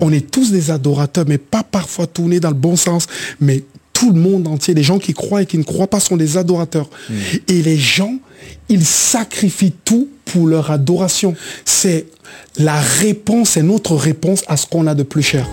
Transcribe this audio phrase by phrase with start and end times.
[0.00, 3.06] On est tous des adorateurs, mais pas parfois tournés dans le bon sens,
[3.40, 6.16] mais tout le monde entier, les gens qui croient et qui ne croient pas sont
[6.16, 6.88] des adorateurs.
[7.48, 8.14] Et les gens,
[8.68, 11.34] ils sacrifient tout pour leur adoration.
[11.64, 12.06] C'est
[12.58, 15.48] la réponse, c'est notre réponse à ce qu'on a de plus cher.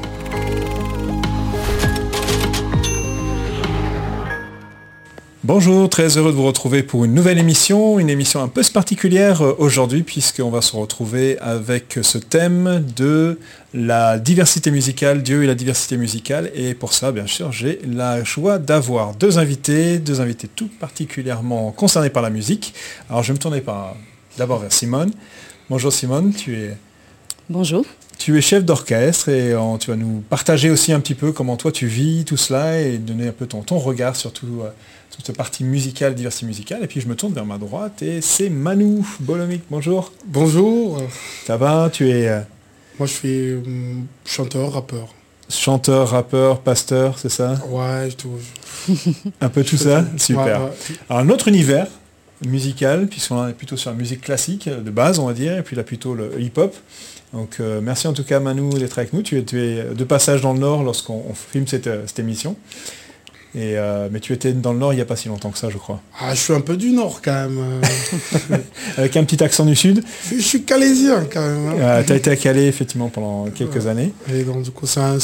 [5.47, 9.43] Bonjour, très heureux de vous retrouver pour une nouvelle émission, une émission un peu particulière
[9.43, 13.39] euh, aujourd'hui puisqu'on va se retrouver avec ce thème de
[13.71, 16.49] la diversité musicale, Dieu et la diversité musicale.
[16.55, 21.71] Et pour ça, bien sûr, j'ai la joie d'avoir deux invités, deux invités tout particulièrement
[21.71, 22.73] concernés par la musique.
[23.07, 23.61] Alors je vais me tourner
[24.39, 25.11] d'abord vers Simone.
[25.69, 26.75] Bonjour Simone, tu es...
[27.51, 27.85] Bonjour.
[28.17, 31.71] Tu es chef d'orchestre et tu vas nous partager aussi un petit peu comment toi
[31.71, 34.69] tu vis tout cela et donner un peu ton, ton regard sur tout, euh,
[35.15, 36.83] toute cette partie musicale, diversité musicale.
[36.83, 39.63] Et puis je me tourne vers ma droite et c'est Manu Bolomic.
[39.69, 40.11] Bonjour.
[40.25, 41.01] Bonjour.
[41.45, 41.89] Ça va?
[41.91, 42.27] Tu es...
[42.29, 42.39] euh,
[42.97, 45.13] Moi, je suis hum, chanteur, rappeur.
[45.49, 47.61] chanteur, rappeur, pasteur, c'est ça?
[47.69, 48.39] Ouais, tout.
[49.41, 50.03] Un peu tout ça?
[50.17, 50.45] Super.
[50.61, 50.95] Ouais, ouais.
[51.09, 51.87] Alors un autre univers
[52.45, 55.75] musical, puisqu'on est plutôt sur la musique classique de base, on va dire, et puis
[55.75, 56.75] là plutôt le hip-hop.
[57.33, 59.21] Donc euh, merci en tout cas Manu d'être avec nous.
[59.21, 62.55] Tu es de passage dans le Nord lorsqu'on on filme cette, euh, cette émission.
[63.57, 65.57] Et, euh, mais tu étais dans le Nord il n'y a pas si longtemps que
[65.57, 66.01] ça, je crois.
[66.19, 67.81] Ah, je suis un peu du Nord quand même.
[68.97, 70.03] Avec un petit accent du Sud.
[70.29, 71.81] je suis calaisien quand même.
[71.81, 72.03] hein.
[72.05, 74.13] tu as été à Calais effectivement pendant quelques années.
[74.33, 75.17] Et donc du coup, c'est un,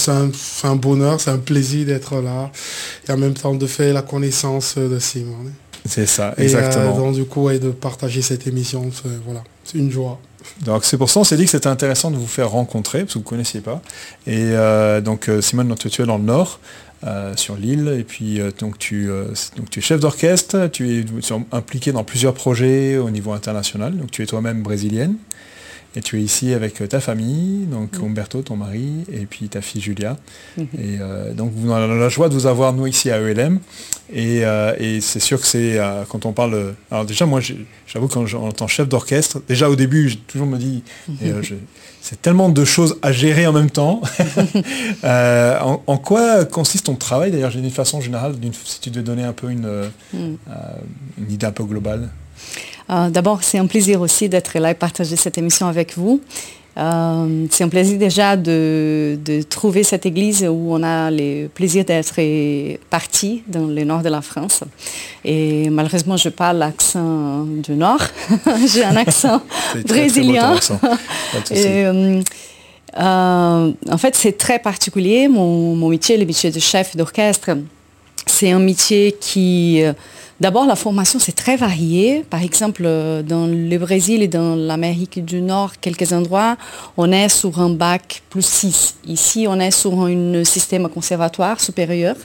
[0.64, 2.52] un- bonheur, c'est un plaisir d'être là.
[3.08, 5.36] Et en même temps de faire la connaissance de Simon.
[5.86, 6.94] C'est ça, Et exactement.
[6.96, 8.90] euh, donc du coup, et de partager cette émission,
[9.26, 10.20] voilà, c'est une joie.
[10.66, 13.14] Donc c'est pour ça on s'est dit que c'était intéressant de vous faire rencontrer, parce
[13.14, 13.82] que vous ne connaissiez pas.
[14.28, 16.60] Et euh, donc euh, Simone, tu es dans le Nord,
[17.06, 19.10] euh, sur l'île, et puis donc, tu,
[19.58, 23.32] donc tu es chef d'orchestre, tu es, tu es impliqué dans plusieurs projets au niveau
[23.32, 25.16] international, donc tu es toi-même brésilienne,
[25.96, 29.62] et tu es ici avec euh, ta famille, donc Umberto, ton mari, et puis ta
[29.62, 30.18] fille Julia.
[30.58, 33.60] Et euh, donc vous avons la joie de vous avoir nous ici à ELM.
[34.14, 36.74] Et, euh, et c'est sûr que c'est euh, quand on parle.
[36.92, 37.40] Alors déjà moi
[37.88, 40.84] j'avoue quand j'entends chef d'orchestre, déjà au début j'ai toujours me dit
[42.02, 44.02] c'est tellement de choses à gérer en même temps.
[45.04, 49.24] En, en quoi consiste ton travail d'ailleurs d'une façon générale, d'une- si tu devais donner
[49.24, 49.68] un peu une,
[50.14, 50.38] une
[51.32, 52.10] idée un peu globale?
[52.90, 56.22] Euh, D'abord, c'est un plaisir aussi d'être là et partager cette émission avec vous.
[56.78, 61.84] Euh, c'est un plaisir déjà de, de trouver cette église où on a le plaisir
[61.84, 62.16] d'être
[62.90, 64.64] parti dans le nord de la France.
[65.26, 68.02] Et malheureusement, je parle l'accent du nord.
[68.74, 69.42] J'ai un accent
[69.72, 70.54] très, très brésilien.
[70.54, 70.80] accent.
[71.52, 72.22] Et, euh,
[72.98, 75.28] euh, en fait, c'est très particulier.
[75.28, 77.52] Mon, mon métier, le métier de chef d'orchestre,
[78.26, 79.84] c'est un métier qui...
[80.42, 82.26] D'abord, la formation, c'est très varié.
[82.28, 86.58] Par exemple, euh, dans le Brésil et dans l'Amérique du Nord, quelques endroits,
[86.98, 88.96] on est sur un bac plus 6.
[89.06, 92.16] Ici, on est sur un système conservatoire supérieur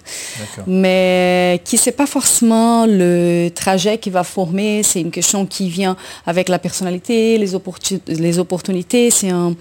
[0.67, 5.95] mais qui c'est pas forcément le trajet qui va former, c'est une question qui vient
[6.25, 9.55] avec la personnalité, les, opportu- les opportunités, c'est un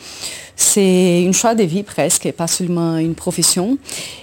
[0.57, 3.77] c'est une choix de vie presque, et pas seulement une profession.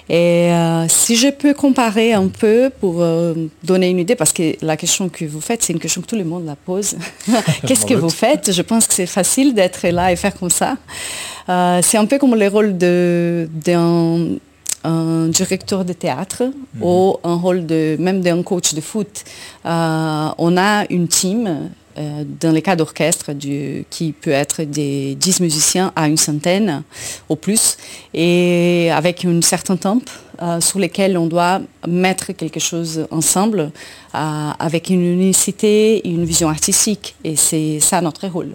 [0.09, 4.55] Et euh, si je peux comparer un peu pour euh, donner une idée, parce que
[4.65, 6.97] la question que vous faites, c'est une question que tout le monde la pose.
[7.67, 8.53] Qu'est-ce que vous faites?
[8.53, 10.77] Je pense que c'est facile d'être là et faire comme ça.
[11.49, 14.39] Euh, c'est un peu comme le rôle d'un
[14.85, 16.45] un directeur de théâtre
[16.81, 19.25] ou un rôle de même d'un coach de foot.
[19.67, 23.33] Euh, on a une team euh, dans les cas d'orchestre
[23.91, 26.83] qui peut être des 10 musiciens à une centaine
[27.29, 27.77] au plus
[28.15, 30.01] et avec un certain temps
[30.43, 33.71] euh, sur lesquels on doit mettre quelque chose ensemble
[34.15, 38.55] euh, avec une unicité et une vision artistique et c'est ça notre rôle.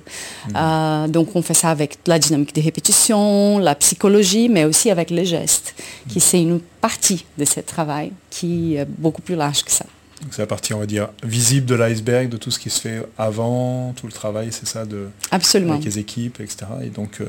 [0.56, 5.12] Euh, donc on fait ça avec la dynamique des répétitions, la psychologie mais aussi avec
[5.12, 5.76] les gestes
[6.10, 9.86] qui c'est une partie de ce travail qui est beaucoup plus large que ça.
[10.24, 12.82] Donc c'est la partie, on va dire, visible de l'iceberg, de tout ce qui se
[12.82, 15.74] fait avant, tout le travail, c'est ça, de, Absolument.
[15.74, 16.66] avec les équipes, etc.
[16.84, 17.26] Et donc, euh,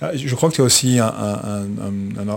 [0.00, 1.66] ah, je crois que tu as aussi un, un-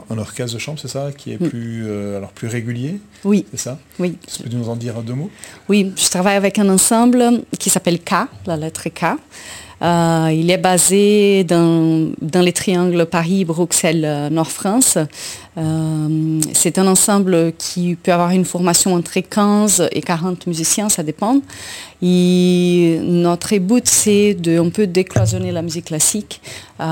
[0.10, 1.50] un- orchestre de chambre, c'est ça, qui est Mm.
[1.50, 3.78] plus, euh, alors plus régulier, Oui, c'est ça?
[4.00, 4.18] Oui.
[4.28, 5.30] Tu peux nous en dire deux mots?
[5.70, 8.14] Oui, je travaille avec un ensemble qui s'appelle K,
[8.48, 9.04] la lettre K.
[9.84, 14.98] Euh, il est basé dans, dans les triangles Paris, Bruxelles, Nord-France.
[15.58, 21.04] Euh, c'est un ensemble qui peut avoir une formation entre 15 et 40 musiciens, ça
[21.04, 21.42] dépend.
[22.02, 26.42] Notre but, c'est de un peu décloisonner la musique classique
[26.80, 26.84] euh,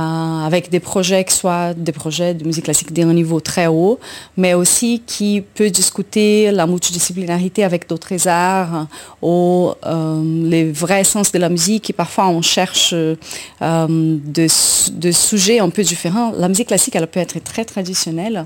[0.45, 3.99] avec des projets soient des projets de musique classique d'un niveau très haut,
[4.37, 8.85] mais aussi qui peut discuter la multidisciplinarité avec d'autres arts
[9.23, 11.89] ou euh, les vrais sens de la musique.
[11.89, 13.17] Et parfois, on cherche de,
[13.61, 16.33] de, sujets un peu différents.
[16.37, 18.45] La musique classique, elle peut être très traditionnelle.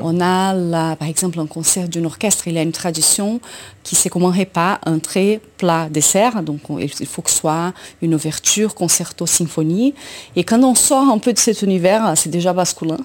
[0.00, 3.40] On a, par exemple, un concert d'un orchestre, il y a une tradition
[3.82, 6.42] qui c'est comment pas entrée, plat, dessert.
[6.42, 7.72] Donc il faut que ce soit
[8.02, 9.94] une ouverture, concerto, symphonie.
[10.34, 12.98] Et quand on sort un peu de cet univers, c'est déjà masculin.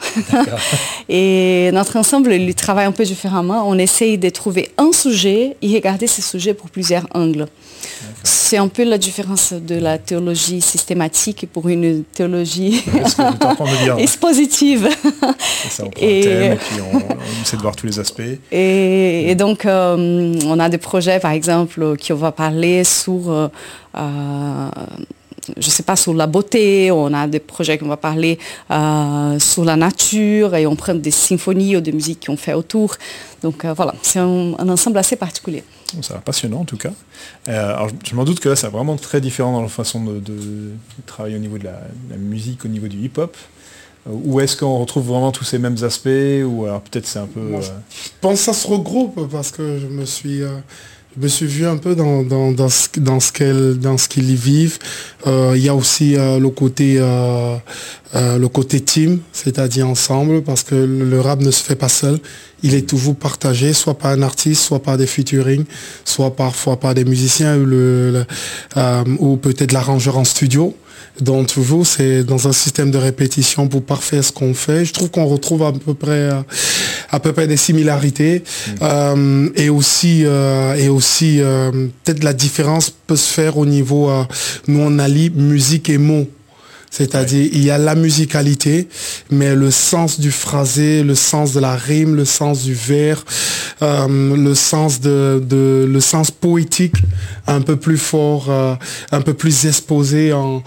[1.09, 3.63] et notre ensemble, il travaille un peu différemment.
[3.67, 7.47] On essaye de trouver un sujet et regarder ce sujet pour plusieurs angles.
[8.24, 12.83] C'est un peu la différence de la théologie systématique pour une théologie
[13.98, 14.89] expositive.
[15.69, 18.21] Ça, on prend et, thème, et puis on, essaie de voir tous les aspects.
[18.51, 23.30] Et, donc, euh, on a des projets, par exemple, qui on va parler sur...
[23.30, 23.48] Euh,
[23.98, 24.69] euh,
[25.57, 28.38] je sais pas, sur la beauté, on a des projets qui va parler
[29.39, 32.95] sur la nature et on prend des symphonies ou des musiques qu'on fait autour.
[33.42, 35.63] Donc voilà, c'est un, ensemble assez particulier.
[36.01, 36.91] C'est passionnant en tout cas.
[37.47, 40.21] alors, je m'en doute que là, c'est vraiment très différent dans la façon de,
[41.05, 43.35] travailler au niveau de la musique, au niveau du hip-hop.
[44.09, 47.39] Ou est-ce qu'on retrouve vraiment tous ces mêmes aspects Ou alors peut-être c'est un peu...
[47.39, 50.41] Euh, je pense que ça se regroupe parce que je me suis...
[51.12, 53.19] Euh, je me suis vu un peu dans, dans, dans ce, dans
[53.98, 54.80] ce qu'ils y vivent.
[55.28, 57.00] Euh, il y a aussi le côté
[58.13, 62.19] le côté team, c'est-à-dire ensemble, parce que le rap ne se fait pas seul.
[62.63, 65.63] Il est toujours partagé, soit par un artiste, soit par des featuring,
[66.06, 68.25] soit parfois par des musiciens ou, le,
[69.19, 70.75] ou peut-être l'arrangeur en studio.
[71.19, 74.86] Donc toujours, c'est dans un système de répétition pour parfaire ce qu'on fait.
[74.86, 76.30] Je trouve qu'on retrouve à peu près
[77.09, 78.71] à peu près des similarités mmh.
[78.81, 81.71] euh, et aussi euh, et aussi euh,
[82.03, 84.12] peut-être la différence peut se faire au niveau
[84.68, 86.27] nous on allie musique et mots
[86.91, 88.89] c'est-à-dire, il y a la musicalité,
[89.31, 93.23] mais le sens du phrasé, le sens de la rime, le sens du vers,
[93.81, 95.41] euh, le sens de,
[95.89, 96.97] le sens poétique
[97.47, 98.75] un peu plus fort, euh,
[99.13, 100.61] un peu plus exposé en,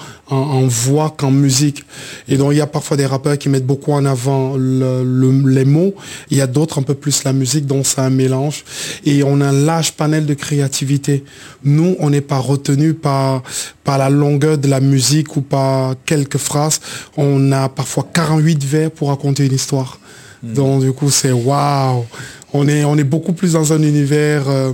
[0.67, 1.85] voix qu'en musique.
[2.27, 5.95] Et donc, il y a parfois des rappeurs qui mettent beaucoup en avant les mots.
[6.31, 8.65] Il y a d'autres un peu plus la musique, dont c'est un mélange.
[9.05, 11.25] Et on a un large panel de créativité.
[11.63, 13.43] Nous, on n'est pas retenu par,
[13.85, 16.81] par la longueur de la musique ou par quelques phrases.
[17.17, 20.01] On a parfois 48 vers pour raconter une histoire.
[20.43, 20.55] Hmm.
[20.55, 22.05] Donc du coup, c'est waouh.
[22.53, 24.73] On est, on est beaucoup plus dans un univers euh,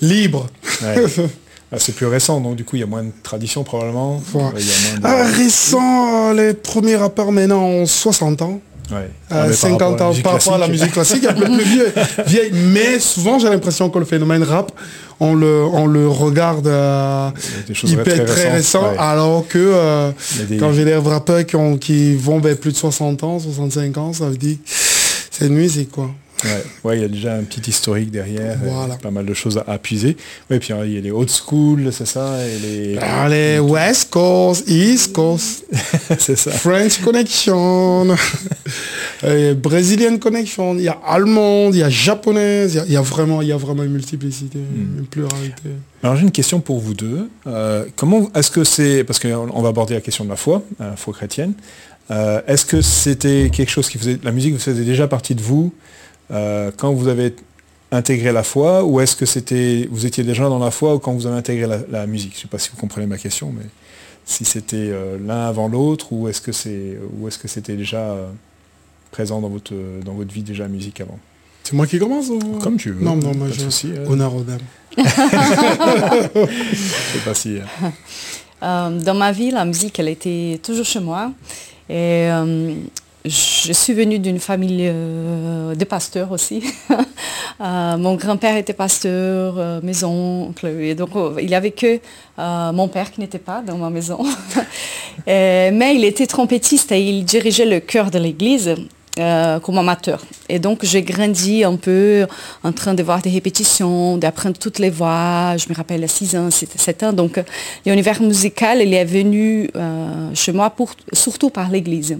[0.00, 0.46] libre.
[1.72, 4.20] Ah, c'est plus récent, donc du coup il y a moins de tradition probablement.
[5.04, 8.60] Ah, récent, les premiers rappeurs maintenant ont 60 ans.
[9.52, 11.84] 50 ans par rapport à la musique classique, un peu plus
[12.26, 12.52] vieille.
[12.52, 14.72] Mais souvent j'ai l'impression que le phénomène rap
[15.20, 17.30] on le, on le regarde euh,
[17.66, 20.10] peut être très, récent, alors que euh,
[20.58, 24.30] quand j'ai des rappeurs qui, qui vont vers plus de 60 ans, 65 ans, ça
[24.30, 24.56] veut dire
[25.30, 26.10] c'est une musique quoi.
[26.84, 28.58] Ouais, il y a déjà un petit historique derrière,
[29.02, 30.16] pas mal de choses à appuyer.
[30.50, 32.98] Ouais, puis il y a les old school, c'est ça, et les...
[33.00, 35.64] Ah, les West Coast, East Coast,
[36.18, 36.50] c'est ça.
[36.50, 38.16] French Connection,
[39.56, 43.48] Brazilian Connection, il y a allemande, il y a japonaise, il y, a vraiment, il
[43.48, 44.98] y a vraiment une multiplicité, hmm.
[44.98, 45.70] une pluralité.
[46.02, 47.28] Alors j'ai une question pour vous deux.
[47.46, 50.96] Euh, comment est-ce que c'est, parce qu'on va aborder la question de la foi, la
[50.96, 51.52] foi chrétienne,
[52.10, 55.42] euh, est-ce que c'était quelque chose qui faisait, la musique vous faisait déjà partie de
[55.42, 55.72] vous
[56.30, 57.34] euh, quand vous avez
[57.92, 61.12] intégré la foi ou est-ce que c'était vous étiez déjà dans la foi ou quand
[61.12, 62.32] vous avez intégré la, musique?
[62.32, 63.64] Je ne sais pas si vous comprenez ma question, mais
[64.24, 67.98] si c'était euh, l'un avant l'autre ou est-ce que c'est ou est-ce que c'était déjà
[67.98, 68.28] euh,
[69.10, 69.74] présent dans votre
[70.04, 71.18] dans votre vie déjà musique avant?
[71.64, 72.30] C'est moi qui commence
[72.62, 73.04] Comme tu veux.
[73.04, 74.60] Non, non, moi je suis honneur aux dames.
[77.24, 77.58] pas si.
[78.62, 81.32] dans ma vie, la musique, elle était toujours chez moi.
[81.88, 82.28] Et
[83.24, 86.62] je suis venue d'une famille euh, de pasteurs aussi.
[87.60, 92.00] Euh, mon grand-père était pasteur, euh, mes oncles, et donc il n'y avait que
[92.38, 94.24] mon père qui n'était pas dans ma maison.
[95.26, 98.74] mais il était trompettiste et il dirigeait le chœur de l'église.
[99.62, 100.24] comme amateur.
[100.48, 102.26] Et donc, j'ai grandi un peu
[102.62, 105.54] en train de voir des répétitions, d'apprendre toutes les voix.
[105.58, 107.12] Je me rappelle à 6 ans, 7 ans.
[107.12, 107.38] Donc,
[107.84, 109.68] l'univers musical, il est venu
[110.32, 112.16] chez moi pour, surtout par l'église.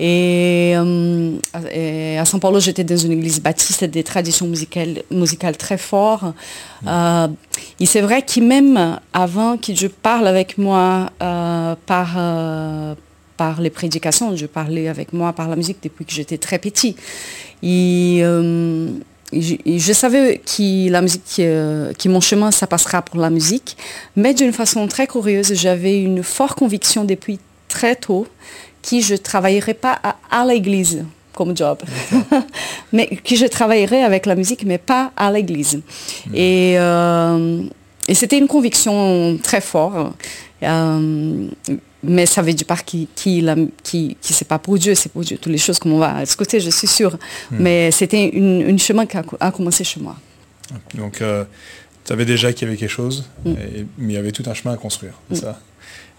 [0.00, 1.36] Euh,
[1.72, 6.34] et, à São Paulo, j'étais dans une église baptiste des traditions musicales, musicales très fortes.
[6.86, 7.28] Euh,
[7.80, 12.16] et c'est vrai que même avant que je parle avec moi euh, par,
[13.36, 16.96] par les prédications, je parlais avec moi par la musique depuis que j'étais très petit.
[17.62, 18.22] Et,
[19.32, 23.76] je, savais que la musique, que mon chemin, ça passera pour la musique,
[24.14, 28.28] mais d'une façon très curieuse, j'avais une forte conviction depuis très tôt
[28.84, 29.98] qui je travaillerai pas
[30.30, 31.78] à, l'église comme job,
[32.92, 35.76] mais que je travaillerai avec la musique, mais pas à l'église.
[36.26, 36.34] Hmm.
[36.34, 37.62] Et, euh,
[38.06, 39.96] et c'était une conviction très forte.
[40.62, 43.42] mais ça veut dire pas qui qui
[43.82, 45.38] qui, qui c'est pas pour Dieu, c'est pour Dieu.
[45.38, 47.14] Toutes les choses comme on va côté, je suis sûre.
[47.50, 47.56] Hmm.
[47.60, 50.16] Mais c'était une, chemin qui a, commencé chez moi.
[50.94, 51.24] Donc, tu
[52.04, 53.54] savais déjà qu'il y avait quelque chose, hmm.
[53.98, 55.14] mais il y avait tout un chemin à construire.
[55.30, 55.34] Hmm.
[55.34, 55.60] Ça.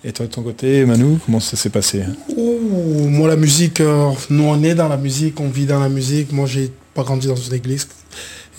[0.03, 2.03] Et toi de ton côté, Manu, comment ça s'est passé?
[2.37, 6.31] Moi, la musique, nous on est dans la musique, on vit dans la musique.
[6.31, 7.87] Moi, j'ai pas grandi dans une église.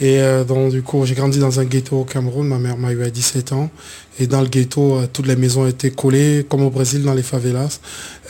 [0.00, 2.46] Et euh, donc, du coup, j'ai grandi dans un ghetto au Cameroun.
[2.46, 3.70] Ma mère m'a eu à 17 ans.
[4.18, 7.22] Et dans le ghetto, euh, toutes les maisons étaient collées, comme au Brésil, dans les
[7.22, 7.80] favelas.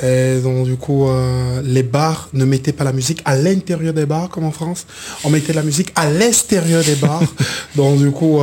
[0.02, 4.05] Et donc, du coup, euh, les bars ne mettaient pas la musique à l'intérieur des
[4.05, 4.85] bars, comme en France.
[5.23, 7.23] On mettait la musique à l'extérieur des bars.
[7.76, 8.40] donc, du coup,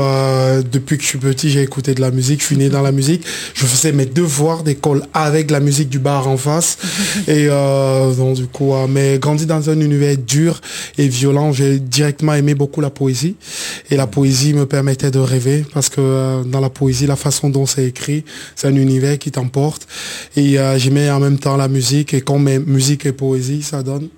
[0.71, 2.39] depuis que je suis petit, j'ai écouté de la musique.
[2.41, 3.23] Je suis né dans la musique.
[3.53, 6.77] Je faisais mes devoirs d'école avec la musique du bar en face.
[7.27, 10.61] et donc, du coup, mais grandi dans un univers dur
[10.97, 13.35] et violent, j'ai directement aimé beaucoup la poésie.
[13.91, 17.65] Et la poésie me permettait de rêver parce que dans la poésie, la façon dont
[17.65, 18.23] c'est écrit,
[18.55, 19.87] c'est un univers qui t'emporte.
[20.35, 22.13] Et euh, j'aimais en même temps la musique.
[22.13, 24.09] Et quand mes musique et poésie, ça donne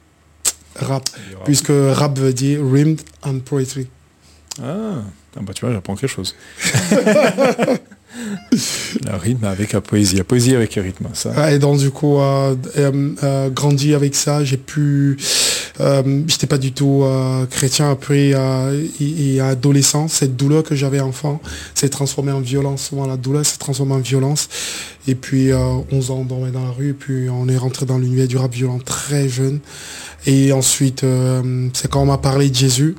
[0.76, 1.10] rap.
[1.46, 3.88] Puisque rap veut dire rimmed and poetry.
[4.62, 5.02] Ah,
[5.38, 6.36] ah bah tu vois, j'apprends quelque chose.
[9.06, 11.52] Le rythme avec la poésie, la poésie avec le rythme, ça.
[11.52, 15.18] et donc du coup, euh, euh, grandi avec ça, j'ai pu...
[15.82, 17.04] Euh, j'étais pas du tout
[17.50, 18.34] chrétien après
[19.00, 20.08] et, adolescent.
[20.08, 21.42] Cette douleur que j'avais enfant
[21.74, 22.88] s'est transformée en violence.
[22.88, 24.48] Souvent la douleur s'est transformée en violence.
[25.08, 27.98] Et puis 11 ans on dormait dans la rue, et puis on est rentré dans
[27.98, 29.60] l'univers du rap violent très jeune.
[30.26, 31.06] Et ensuite,
[31.74, 32.96] c'est quand on m'a parlé de Jésus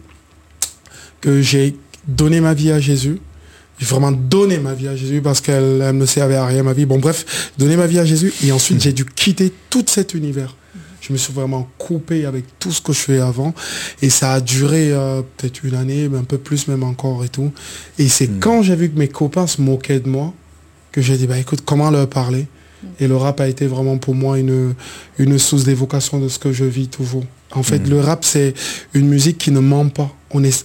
[1.21, 3.21] que j'ai donné ma vie à Jésus
[3.79, 6.87] j'ai vraiment donné ma vie à Jésus parce qu'elle ne servait à rien ma vie.
[6.87, 10.57] Bon bref, donner ma vie à Jésus et ensuite j'ai dû quitter tout cet univers.
[11.07, 13.55] Je me suis vraiment coupé avec tout ce que je fais avant
[14.03, 17.53] et ça a duré euh, peut-être une année, un peu plus même encore et tout.
[17.99, 18.41] Et c'est hmm.
[18.41, 20.33] quand j'ai vu que mes copains se moquaient de moi
[20.93, 22.47] que j'ai dit bah écoute comment leur parler?
[23.01, 24.75] Et le rap a été vraiment pour moi une,
[25.19, 27.25] une source d'évocation de ce que je vis toujours.
[27.53, 27.91] En fait, hmm.
[27.91, 28.55] le rap, c'est
[28.95, 30.15] une musique qui ne ment pas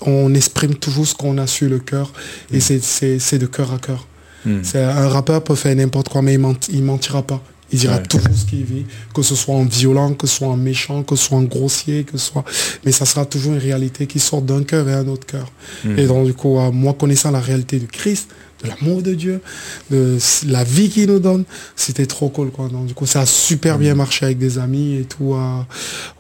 [0.01, 2.11] on, exprime toujours ce qu'on a sur le cœur
[2.51, 4.07] et c'est de cœur à cœur.
[4.45, 4.61] Mm.
[4.75, 6.37] Un rappeur peut faire n'importe quoi, mais
[6.69, 7.41] il, mentira pas.
[7.71, 10.57] Il dira toujours ce qu'il vit, que ce soit en violent, que ce soit en
[10.57, 12.43] méchant, que ce soit en grossier, que ce soit...
[12.85, 15.51] Mais ça sera toujours une réalité qui sort d'un cœur et un autre cœur.
[15.85, 15.99] Mm.
[15.99, 18.29] Et donc, du coup, moi, connaissant la réalité du Christ,
[18.63, 19.41] de l'amour de Dieu,
[19.89, 22.51] de la vie qu'il nous donne, c'était trop cool.
[22.51, 22.67] Quoi.
[22.67, 25.33] Donc, du coup, ça a super bien marché avec des amis et tout.
[25.33, 25.61] Euh,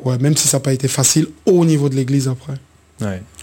[0.03, 2.53] ouais, même si ça n'a pas été facile au niveau de l'église après.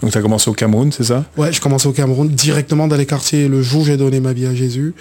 [0.01, 1.25] Donc tu as commencé au Cameroun, c'est ça?
[1.37, 3.47] Ouais, je commençais au Cameroun, directement dans les quartiers.
[3.47, 4.93] Le jour où j'ai donné ma vie à Jésus,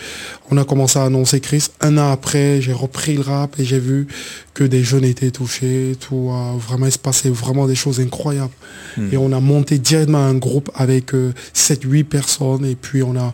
[0.50, 1.72] on a commencé à annoncer Christ.
[1.80, 4.08] Un an après, j'ai repris le rap et j'ai vu
[4.54, 5.96] que des jeunes étaient touchés.
[6.00, 8.52] Tout, vraiment, il se passait vraiment des choses incroyables.
[8.96, 9.08] Hmm.
[9.12, 13.32] Et on a monté directement un groupe avec 7-8 euh, personnes et puis on a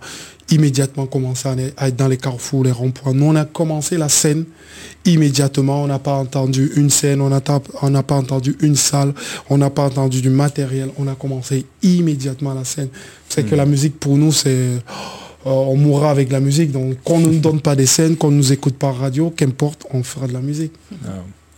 [0.51, 3.15] immédiatement commencé à être dans les carrefours, les ronds-points.
[3.15, 4.45] Nous, on a commencé la scène
[5.05, 5.83] immédiatement.
[5.83, 7.41] On n'a pas entendu une scène, on n'a
[8.03, 9.15] pas entendu une salle,
[9.51, 10.91] on n'a pas entendu du matériel.
[10.99, 12.89] On a commencé immédiatement la scène.
[13.29, 13.59] C'est que hmm.
[13.59, 14.49] la musique, pour nous, c'est...
[14.51, 14.79] Euh,
[15.47, 16.73] on mourra avec la musique.
[16.73, 19.85] Donc, qu'on ne nous donne pas des scènes, qu'on ne nous écoute par radio, qu'importe,
[19.93, 20.73] on fera de la musique.
[21.05, 21.11] Ah.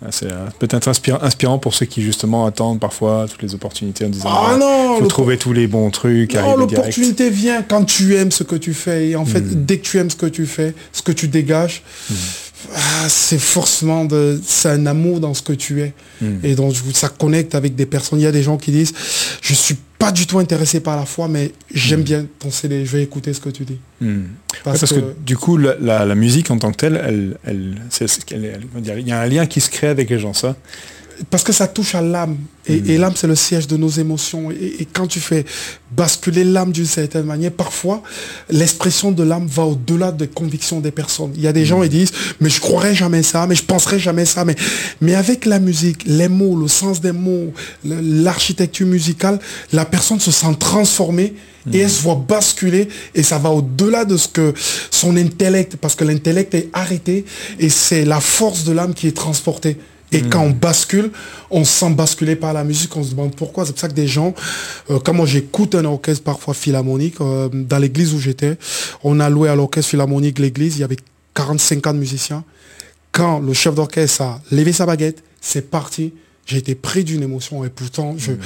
[0.04, 4.10] Ah, c'est euh, peut-être inspirant, pour ceux qui justement attendent parfois toutes les opportunités en
[4.10, 6.34] disant ah non, faut trouver tous les bons trucs.
[6.34, 9.08] l'opportunité vient quand tu aimes ce que tu fais.
[9.08, 9.64] Et en fait, hmm.
[9.64, 12.14] dès que tu aimes ce que tu fais, ce que tu dégages, hmm.
[12.74, 15.94] ah, c'est forcément de, c'est un amour dans ce que tu es.
[16.20, 16.40] Hmm.
[16.42, 18.20] Et donc ça connecte avec des personnes.
[18.20, 18.92] Il y a des gens qui disent,
[19.40, 22.96] je suis pas du tout intéressé par la foi, mais j'aime bien ton CD, je
[22.96, 23.78] vais écouter ce que tu dis.
[24.64, 27.76] Parce, que, du coup, la, musique en tant que telle, elle, elle,
[28.30, 30.56] il y a un lien qui se crée avec les gens, ça
[31.30, 32.36] parce que ça touche à l'âme.
[32.66, 33.00] Et, mm.
[33.00, 34.50] l'âme, c'est le siège de nos émotions.
[34.50, 35.44] Et, quand tu fais
[35.92, 38.02] basculer l'âme d'une certaine manière, parfois,
[38.50, 41.32] l'expression de l'âme va au-delà des convictions des personnes.
[41.36, 43.98] Il y a des gens qui disent, mais je croirais jamais ça, mais je penserais
[43.98, 44.44] jamais ça.
[44.44, 44.56] Mais,
[45.00, 47.52] mais avec la musique, les mots, le sens des mots,
[47.84, 49.38] l'architecture musicale,
[49.72, 51.34] la personne se sent transformée
[51.72, 54.54] et elle se voit basculer et ça va au-delà de ce que
[54.90, 57.24] son intellect, parce que l'intellect est arrêté
[57.58, 59.76] et c'est la force de l'âme qui est transportée.
[60.12, 61.10] Et quand on bascule,
[61.50, 63.66] on se sent basculer par la musique, on se demande pourquoi.
[63.66, 64.34] C'est pour ça que des gens,
[64.90, 68.56] euh, comme moi j'écoute un orchestre parfois philharmonique, euh, dans l'église où j'étais,
[69.02, 70.96] on a loué à l'orchestre philharmonique l'église, il y avait
[71.34, 72.44] 40-50 musiciens.
[73.10, 76.12] Quand le chef d'orchestre a levé sa baguette, c'est parti.
[76.46, 78.38] J'ai été pris d'une émotion et pourtant, je, mm.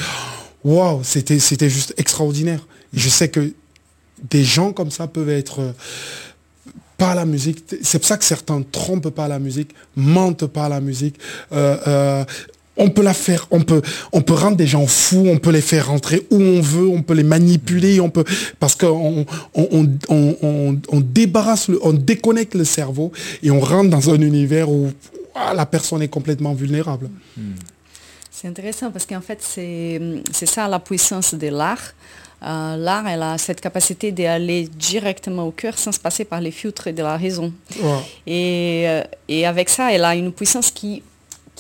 [0.65, 2.67] waouh, c'était, c'était juste extraordinaire.
[2.95, 3.53] je sais que
[4.31, 5.75] des gens comme ça peuvent être
[7.01, 7.65] par la musique.
[7.83, 11.17] C'est pour ça que certains trompent pas la musique, mentent pas la musique,
[11.51, 12.25] euh, euh,
[12.77, 13.81] on peut la faire, on peut,
[14.13, 17.03] on peut rendre des gens fous, on peut les faire rentrer où on veut, on
[17.03, 18.25] peut les manipuler, on peut,
[18.59, 24.91] parce qu'on on, débarrasse, on déconnecte le cerveau et on rentre dans un univers où
[25.35, 27.09] ah, la personne est complètement vulnérable.
[28.31, 31.95] C'est intéressant parce qu'en fait, c'est ça la puissance de l'art.
[32.43, 36.51] Euh, l'art, elle a cette capacité d'aller directement au cœur sans se passer par les
[36.51, 37.53] filtres de la raison.
[38.27, 41.03] Et, euh, et, avec ça, elle a une puissance qui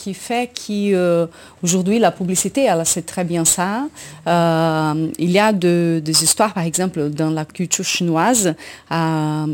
[0.00, 3.86] qui fait qu'aujourd'hui, euh, la publicité, elle c'est très bien ça.
[4.26, 8.54] Euh, il y a des histoires, par exemple, dans la culture chinoise.
[8.90, 9.46] Euh,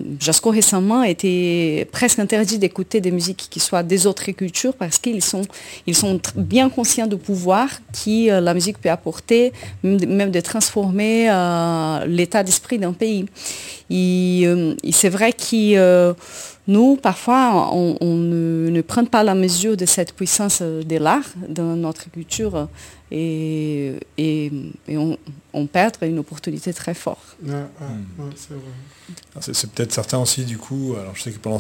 [0.44, 5.42] récemment était presque interdit d'écouter des musiques qui soient des autres cultures parce qu'ils sont,
[5.88, 11.26] ils sont bien conscients du pouvoir qui la musique peut apporter, même de transformer
[12.06, 13.26] l'état d'esprit d'un pays.
[13.90, 14.46] Et,
[14.92, 16.14] c'est vrai que
[16.68, 22.10] nous, parfois, on, ne, prend pas la mesure de cette puissance de l'art dans notre
[22.10, 22.68] culture
[23.10, 24.50] et, et,
[24.88, 25.16] on,
[25.64, 27.38] perd une opportunité très forte.
[29.40, 31.58] c'est peut-être certain aussi du coup, alors je sais que pendant,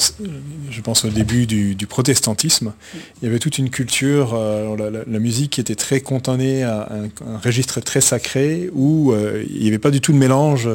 [0.70, 2.74] je pense au début du, protestantisme,
[3.22, 7.38] il y avait toute une culture, euh, la, musique qui était très contenée à un,
[7.38, 10.68] registre très sacré où euh, il n'y avait pas du tout de mélange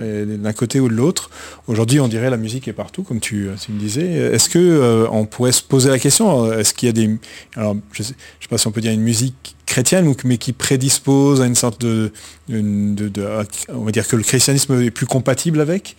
[0.00, 1.30] euh, d'un côté ou de l'autre.
[1.68, 4.06] Aujourd'hui on dirait la musique est partout, comme tu, me disais.
[4.06, 7.16] Est-ce que on pourrait se poser la question, est-ce qu'il y a des...
[7.54, 8.14] Alors je ne sais,
[8.50, 12.12] pas si on peut dire une musique chrétienne, mais qui prédispose à une sorte de,
[12.48, 15.96] on va dire que le christianisme est plus compatible avec,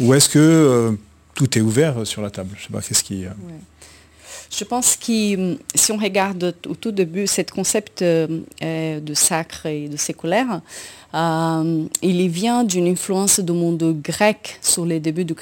[0.00, 0.92] ou est-ce que euh,
[1.34, 2.56] tout est ouvert sur la table?
[2.56, 3.26] Je sais pas qu'est-ce qui.
[3.26, 3.30] Euh,
[4.50, 9.88] Je pense que si on regarde au tout début ce concept euh, de sacre et
[9.88, 10.62] de séculaire,
[11.14, 15.34] euh, il vient d'une influence du monde grec sur les débuts de,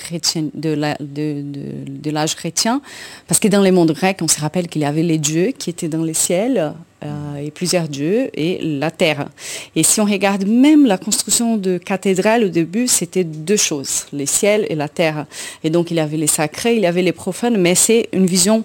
[2.11, 2.81] l'âge chrétien,
[3.27, 5.71] parce que dans le monde grec, on se rappelle qu'il y avait les dieux qui
[5.71, 6.73] étaient dans les ciels,
[7.05, 9.29] euh, et plusieurs dieux, et la terre.
[9.75, 14.27] Et si on regarde même la construction de cathédrales au début, c'était deux choses, les
[14.27, 15.27] ciels et la terre.
[15.65, 18.27] Et donc il y avait les sacrés, il y avait les profanes, mais c'est une
[18.27, 18.65] vision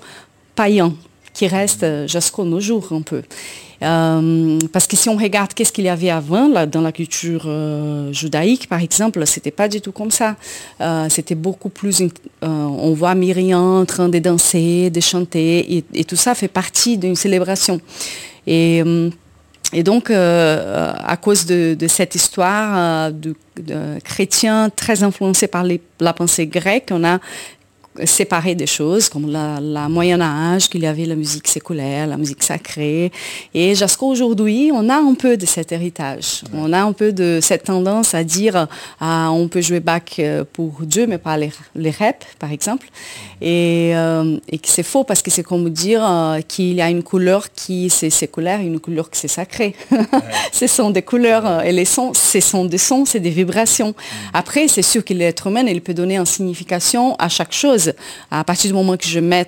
[0.55, 0.93] païenne
[1.33, 3.23] qui reste jusqu'à nos jours un peu.
[3.83, 7.43] Euh, parce que si on regarde qu'est-ce qu'il y avait avant, là, dans la culture
[7.47, 10.35] euh, judaïque, par exemple, c'était pas du tout comme ça.
[10.81, 12.03] Euh, c'était beaucoup plus...
[12.41, 17.15] on voit Myriam en train de danser, de chanter, et, tout ça fait partie d'une
[17.15, 17.81] célébration.
[18.45, 18.83] Et,
[19.83, 23.35] donc, à cause de, cette histoire de,
[24.03, 25.63] chrétiens très influencés par
[25.99, 27.19] la pensée grecque, on a
[28.05, 32.43] séparer des choses, comme la, Moyen Âge, qu'il y avait la musique séculaire, la musique
[32.43, 33.11] sacrée.
[33.53, 36.43] Et jusqu'à aujourd'hui, on a un peu de cet héritage.
[36.53, 38.67] On a un peu de cette tendance à dire,
[38.99, 42.87] ah, on peut jouer Bach euh, pour Dieu, mais pas les, les reps, par exemple.
[43.41, 46.89] Et, euh, et que c'est faux, parce que c'est comme dire euh, qu'il y a
[46.89, 49.75] une couleur qui c'est séculaire et une couleur qui c'est sacré.
[50.51, 53.93] ce sont des couleurs, et les sons, ce sont des sons, c'est des vibrations.
[54.33, 57.90] Après, c'est sûr que l'être humain, il peut donner une signification à chaque chose
[58.29, 59.47] à partir du moment que je mets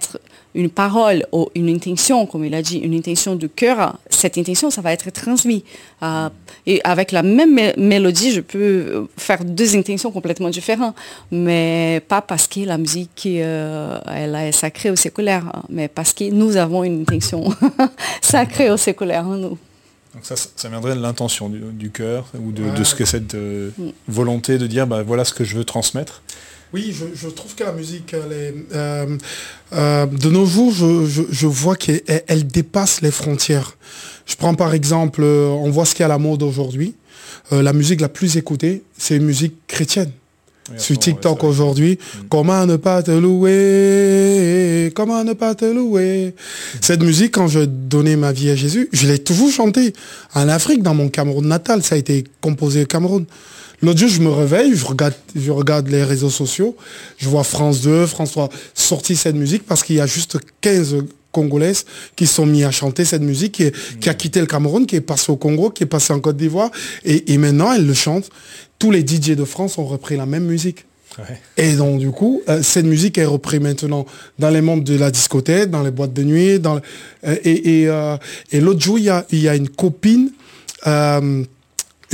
[0.55, 4.69] une parole ou une intention, comme il a dit, une intention de cœur, cette intention,
[4.69, 5.63] ça va être transmis.
[6.03, 6.29] Euh,
[6.65, 10.95] et avec la même mélodie, je peux faire deux intentions complètement différentes,
[11.31, 16.29] mais pas parce que la musique euh, elle est sacrée ou séculaire, mais parce que
[16.31, 17.43] nous avons une intention
[18.21, 19.57] sacrée ou séculaire en nous.
[20.13, 23.89] Donc ça, ça viendrait de l'intention du, cœur ou de, ce que cette euh, mm.
[24.07, 26.21] volonté de dire, bah, voilà ce que je veux transmettre.
[26.73, 29.17] Oui, je, trouve que la musique, euh,
[29.73, 33.77] euh, de nos jours, je, vois qu'elle dépasse les frontières.
[34.25, 36.95] Je prends par exemple, euh, on voit ce qui est à la mode aujourd'hui.
[37.51, 40.11] la musique la plus écoutée, c'est une musique chrétienne.
[40.77, 42.19] Sur TikTok aujourd'hui, mm.
[42.29, 46.33] comment ne pas te louer, comment ne pas te louer?
[46.81, 49.93] Cette musique, quand je donnais ma vie à Jésus, je l'ai toujours chantée.
[50.33, 53.25] En Afrique, dans mon Cameroun natal, ça a été composé au Cameroun.
[53.83, 56.77] L'autre jour, je me réveille, je regarde, je regarde les réseaux sociaux,
[57.17, 61.03] je vois France 2, France 3 sortir cette musique parce qu'il y a juste 15
[61.33, 61.83] Congolaises
[62.15, 63.61] qui sont mis à chanter cette musique,
[63.99, 66.37] qui, a quitté le Cameroun, qui est passé au Congo, qui est passé en Côte
[66.37, 66.71] d'Ivoire,
[67.03, 68.29] et, maintenant elle le chante.
[68.79, 70.85] Tous les DJ de France ont repris la même musique.
[71.57, 74.05] Et donc du coup, euh, cette musique est reprise maintenant
[74.39, 76.59] dans les membres de la discothèque, dans les boîtes de nuit.
[76.59, 76.79] Dans
[77.25, 78.17] euh, et, euh,
[78.51, 80.31] et, l'autre jour, il y a, y a, une copine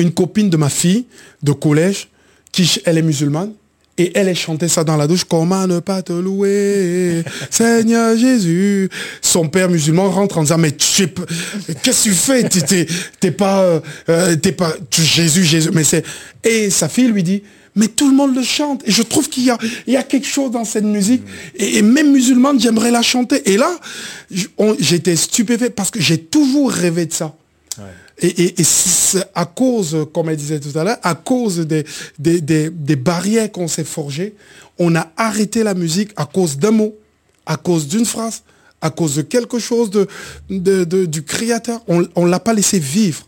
[0.04, 1.06] une copine de ma fille
[1.44, 2.10] de collège,
[2.52, 3.54] qui elle est musulmane,
[4.00, 8.90] et elle est chanté ça dans la douche, comment ne pas te louer, Seigneur Jésus.
[9.22, 12.48] Son père musulman rentre en disant, mais qu'est-ce que tu fais?
[13.20, 15.70] T'es pas, euh, t'es pas, Jésus, Jésus.
[15.74, 16.06] Mais c'est,
[16.46, 17.44] et sa fille lui dit,
[17.76, 18.82] mais tout le monde le chante.
[18.86, 21.24] Et je trouve qu'il y a, il y a quelque chose dans cette musique.
[21.56, 23.52] Et, même musulmane, j'aimerais la chanter.
[23.52, 23.72] Et là,
[24.80, 27.36] j'étais stupéfait parce que j'ai toujours rêvé de ça.
[28.22, 31.86] Et, c'est à cause, comme elle disait tout à l'heure, à cause des,
[32.20, 34.36] des, barrières qu'on s'est forgées,
[34.78, 36.96] on a arrêté la musique à cause d'un mot,
[37.46, 38.44] à cause d'une phrase,
[38.82, 40.08] à cause de quelque chose de,
[41.06, 41.82] du créateur.
[41.88, 43.26] On ne l'a pas laissé vivre.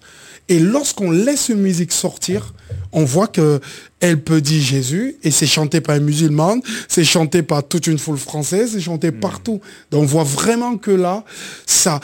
[0.49, 2.53] Et lorsqu'on laisse une musique sortir,
[2.91, 3.61] on voit que
[4.01, 7.97] elle peut dire Jésus et c'est chanté par une musulmane, c'est chanté par toute une
[7.97, 9.19] foule française, c'est chanté hmm.
[9.19, 9.61] partout.
[9.91, 11.23] Donc on voit vraiment que là,
[11.65, 12.01] ça,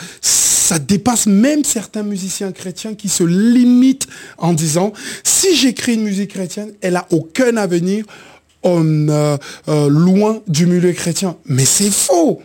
[0.68, 4.92] ça dépasse même certains musiciens chrétiens qui se limitent en disant
[5.24, 8.04] si j'écris une musique chrétienne, elle a aucun avenir
[8.66, 9.38] euh,
[9.70, 11.38] euh, loin du milieu chrétien.
[11.46, 12.42] Mais c'est faux.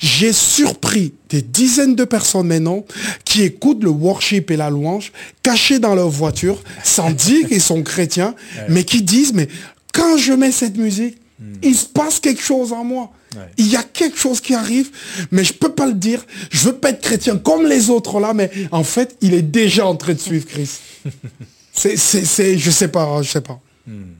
[0.00, 2.84] J'ai surpris des dizaines de personnes maintenant
[3.24, 5.12] qui écoutent le worship et la louange
[5.44, 8.34] cachés dans leur voiture sans dire qu'ils sont chrétiens,
[8.68, 9.46] mais qui disent, mais
[9.92, 11.52] quand je mets cette musique, hmm.
[11.62, 13.12] il se passe quelque chose en moi.
[13.58, 14.90] Il y a quelque chose qui arrive,
[15.30, 16.24] mais je ne peux pas le dire.
[16.50, 19.86] Je veux pas être chrétien comme les autres là, mais en fait, il est déjà
[19.86, 20.82] en train de suivre Christ.
[21.72, 23.60] c'est, c'est, je sais pas, je sais pas.
[23.86, 24.14] Hmm.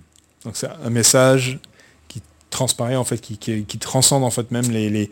[0.44, 1.58] Donc c'est un message
[2.54, 5.10] transparaît en fait, qui, qui, transcende en fait même les, les,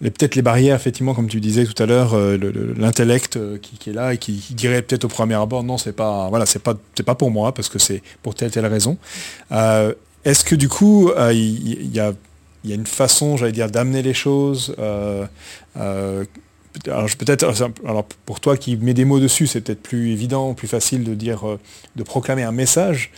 [0.00, 2.36] peut-être les barrières, effectivement, comme tu disais tout à l'heure, euh,
[2.76, 6.28] l'intellect euh, qui, est là et qui, dirait peut-être au premier abord, non, c'est pas,
[6.28, 8.98] voilà, c'est pas, c'est pas pour moi parce que c'est pour telle telle raison.
[9.50, 12.12] Euh, est-ce que du coup, il y, a,
[12.64, 14.74] y, a, une façon, j'allais dire, d'amener les choses
[16.86, 17.44] alors peut-être,
[17.84, 21.14] alors pour toi qui mets des mots dessus, c'est peut-être plus évident, plus facile de
[21.14, 21.42] dire,
[21.96, 23.10] de proclamer un message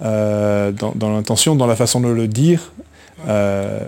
[0.00, 2.72] dans, dans l'intention, dans la façon de le dire.
[3.28, 3.80] Euh,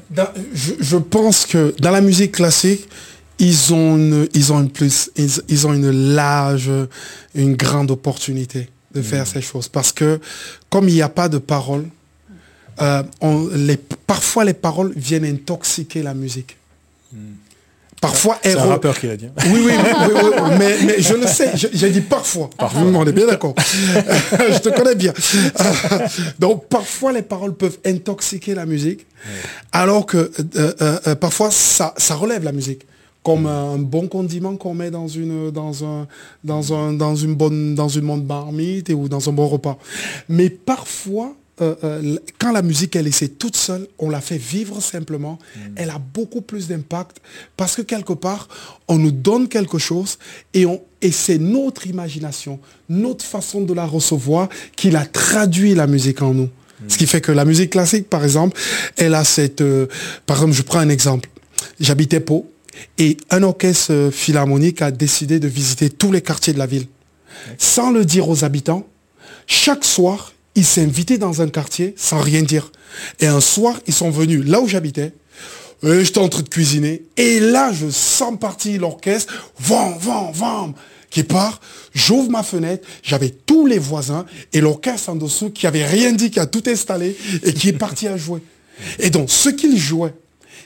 [0.55, 2.89] je, pense que dans la musique classique,
[3.39, 6.71] ils ont une, ils ont une plus, ils, ont une large,
[7.35, 9.27] une grande opportunité de faire mm.
[9.27, 9.69] ces choses.
[9.69, 10.21] Parce que
[10.71, 11.87] comme il n'y a pas de paroles,
[12.81, 13.03] euh,
[13.55, 16.57] les, parfois les paroles viennent intoxiquer la musique.
[17.13, 17.19] Mm.
[18.01, 19.29] Parfois, c'est un rappeur qui l'a dit.
[19.47, 22.49] Oui, oui, oui, mais, je le sais, j'ai dit parfois.
[22.57, 23.55] Parfois, on est bien d'accord.
[23.59, 25.13] je te connais bien.
[26.39, 29.07] Donc, parfois, les paroles peuvent intoxiquer la musique,
[29.73, 32.87] alors que euh, euh, euh, parfois, ça, ça relève la musique
[33.25, 36.07] comme un bon condiment qu'on met dans une dans un
[36.45, 39.77] dans un dans une bonne dans une bonne marmite ou dans un bon repas.
[40.29, 44.81] Mais parfois euh, euh, quand la musique est laissée toute seule, on la fait vivre
[44.81, 45.61] simplement, mm.
[45.77, 47.19] elle a beaucoup plus d'impact
[47.57, 48.49] parce que quelque part,
[48.87, 50.19] on nous donne quelque chose
[50.55, 55.87] et, on, et c'est notre imagination, notre façon de la recevoir qui la traduit la
[55.87, 56.45] musique en nous.
[56.45, 56.89] Mm.
[56.89, 58.59] Ce qui fait que la musique classique, par exemple,
[58.97, 59.61] elle a cette...
[59.61, 59.87] Euh,
[60.27, 61.29] par exemple, je prends un exemple.
[61.81, 62.51] J'habitais Pau
[62.99, 66.87] et un orchestre philharmonique a décidé de visiter tous les quartiers de la ville.
[67.57, 68.87] Sans le dire aux habitants,
[69.49, 72.73] chaque soir, ils s'invitaient dans un quartier sans rien dire.
[73.21, 75.13] Et un soir, ils sont venus là où j'habitais.
[75.85, 77.05] J'étais en train de cuisiner.
[77.17, 79.53] Et là, je sens partir l'orchestre.
[79.61, 80.75] Vam, vam, vam
[81.11, 81.61] qui part,
[81.95, 86.31] j'ouvre ma fenêtre, j'avais tous les voisins et l'orchestre en dessous qui avait rien dit,
[86.31, 88.43] qui a tout installé et qui est parti à jouer.
[88.99, 90.13] Et donc, ce qu'ils jouaient,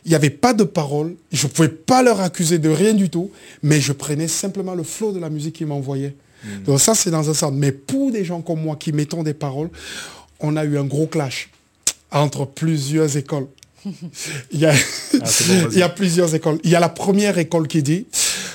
[0.05, 3.09] il n'y avait pas de parole, je ne pouvais pas leur accuser de rien du
[3.09, 3.31] tout,
[3.63, 6.17] mais je prenais simplement le flot de la musique qu'ils m'envoyaient.
[6.45, 6.63] Mm.
[6.65, 7.53] Donc ça, c'est dans un sens.
[7.55, 9.71] Mais pour des gens comme moi qui mettons des paroles,
[10.41, 11.51] on a eu un gros clash
[12.11, 13.47] entre plusieurs écoles.
[14.53, 15.29] il, y a, ah,
[15.73, 16.59] il y a plusieurs écoles.
[16.65, 18.07] Il y a la première école qui dit,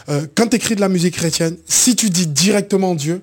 [0.10, 3.21] euh, quand tu écris de la musique chrétienne, si tu dis directement Dieu,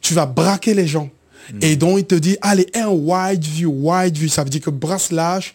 [0.00, 1.10] tu vas braquer les gens.
[1.52, 1.58] Mm.
[1.62, 4.70] Et donc il te dit, allez, un wide view, wide view, ça veut dire que
[4.70, 5.54] brasse lâche,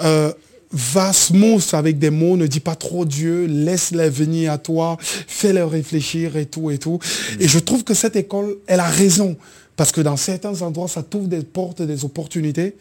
[0.00, 0.32] euh,
[0.72, 5.62] va smooth avec des mots, ne dis pas trop Dieu, laisse-les venir à toi, fais-les
[5.62, 6.98] réfléchir et tout et tout.
[7.38, 9.36] Et je trouve que cette école, elle a raison.
[9.76, 12.76] Parce que dans certains endroits, ça t'ouvre des portes, des opportunités.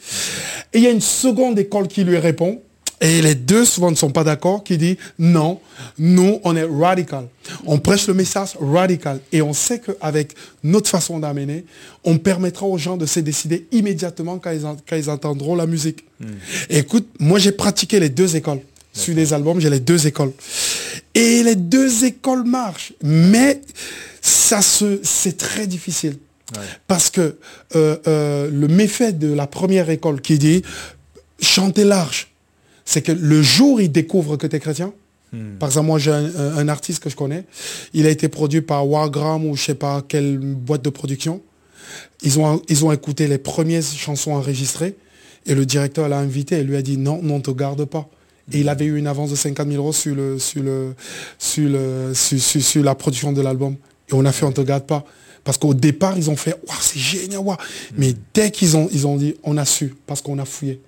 [0.73, 2.61] Et il y a une seconde école qui lui répond,
[3.01, 5.59] et les deux souvent ne sont pas d'accord, qui dit non,
[5.97, 7.27] nous on est radical.
[7.65, 9.19] On prêche le message radical.
[9.31, 11.65] Et on sait qu'avec notre façon d'amener,
[12.03, 14.51] on permettra aux gens de se décider immédiatement quand
[14.95, 16.05] ils, entendront la musique.
[16.19, 16.27] Hmm.
[16.69, 18.59] écoute, moi j'ai pratiqué les deux écoles.
[18.93, 20.33] Sur les albums, j'ai les deux écoles.
[21.15, 22.93] Et les deux écoles marchent.
[23.01, 23.61] Mais
[24.21, 26.17] ça se, c'est très difficile.
[26.87, 27.37] Parce que
[27.75, 30.61] euh, euh, le méfait de la première école qui dit
[31.39, 32.30] chanter large,
[32.85, 34.93] c'est que le jour où ils découvrent que tu es chrétien,
[35.33, 35.57] hmm.
[35.59, 37.45] par exemple, moi j'ai un, artiste que je connais,
[37.93, 41.41] il a été produit par Wargram ou je sais pas quelle boîte de production.
[42.21, 44.95] Ils ont, ils ont écouté les premières chansons enregistrées
[45.45, 48.09] et le directeur l'a invité et lui a dit non, non, ne te garde pas.
[48.53, 50.93] Et il avait eu une avance de 50 000 euros sur, le, sur, le,
[51.37, 53.75] sur, le, sur, la production de l'album.
[54.09, 55.05] Et on a fait on ne te garde pas.
[55.43, 57.57] Parce qu'au départ, ils ont fait, waouh, c'est génial, waouh.
[57.97, 60.81] Mais dès qu'ils ont, ils ont dit, on a su, parce qu'on a fouillé.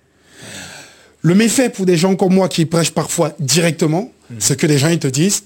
[1.24, 4.90] Le méfait pour des gens comme moi qui prêchent parfois directement, c'est que les gens
[4.90, 5.44] ils te disent,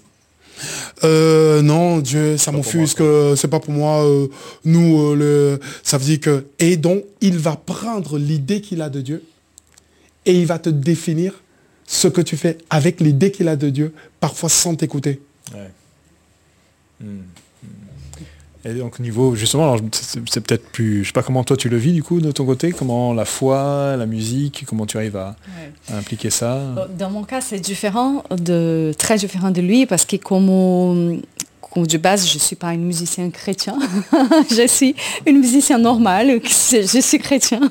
[1.03, 3.03] euh, non, Dieu, ça m'offusque,
[3.35, 4.03] c'est pas pour moi.
[4.03, 4.27] euh,
[4.65, 8.89] nous, euh, le, ça veut dire que et donc il va prendre l'idée qu'il a
[8.89, 9.23] de Dieu
[10.25, 11.33] et il va te définir
[11.85, 15.21] ce que tu fais avec l'idée qu'il a de Dieu, parfois sans t'écouter.
[15.53, 15.71] Ouais.
[17.01, 17.21] Hmm.
[18.67, 21.93] Et donc niveau justement, c'est peut-être plus, je sais pas comment toi tu le vis
[21.93, 25.93] du coup de ton côté, comment la foi, la musique, comment tu arrives à, Ouais.
[25.93, 26.59] à impliquer ça?
[26.97, 31.21] Dans mon cas, c'est différent, de, très différent de lui, parce que comme,
[31.77, 33.77] de base, je ne suis pas une musicienne chrétien.
[34.51, 37.61] je suis une musicienne normale, je suis chrétien.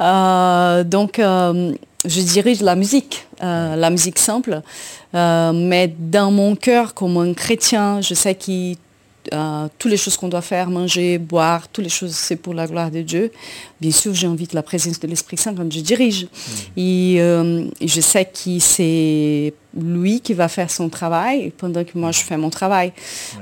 [0.00, 1.72] Euh, donc, euh,
[2.04, 4.62] je dirige la musique, euh, la musique simple.
[5.14, 8.74] Mais dans mon cœur, comme un chrétien, je sais que
[9.32, 12.66] euh, toutes les choses qu'on doit faire, manger, boire, toutes les choses, c'est pour la
[12.66, 13.30] gloire de Dieu.
[13.80, 16.26] Bien sûr, j'invite la présence de l'Esprit Saint quand je dirige.
[16.76, 22.10] Et euh, je sais que c'est lui qui va faire son travail pendant que moi
[22.12, 22.92] je fais mon travail.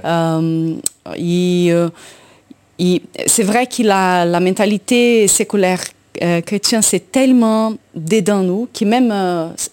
[0.04, 0.74] Euh,
[1.16, 1.72] et,
[2.78, 5.82] et c'est vrai que la, la mentalité séculaire
[6.44, 9.08] chrétienne, c'est tellement dedans nous, que même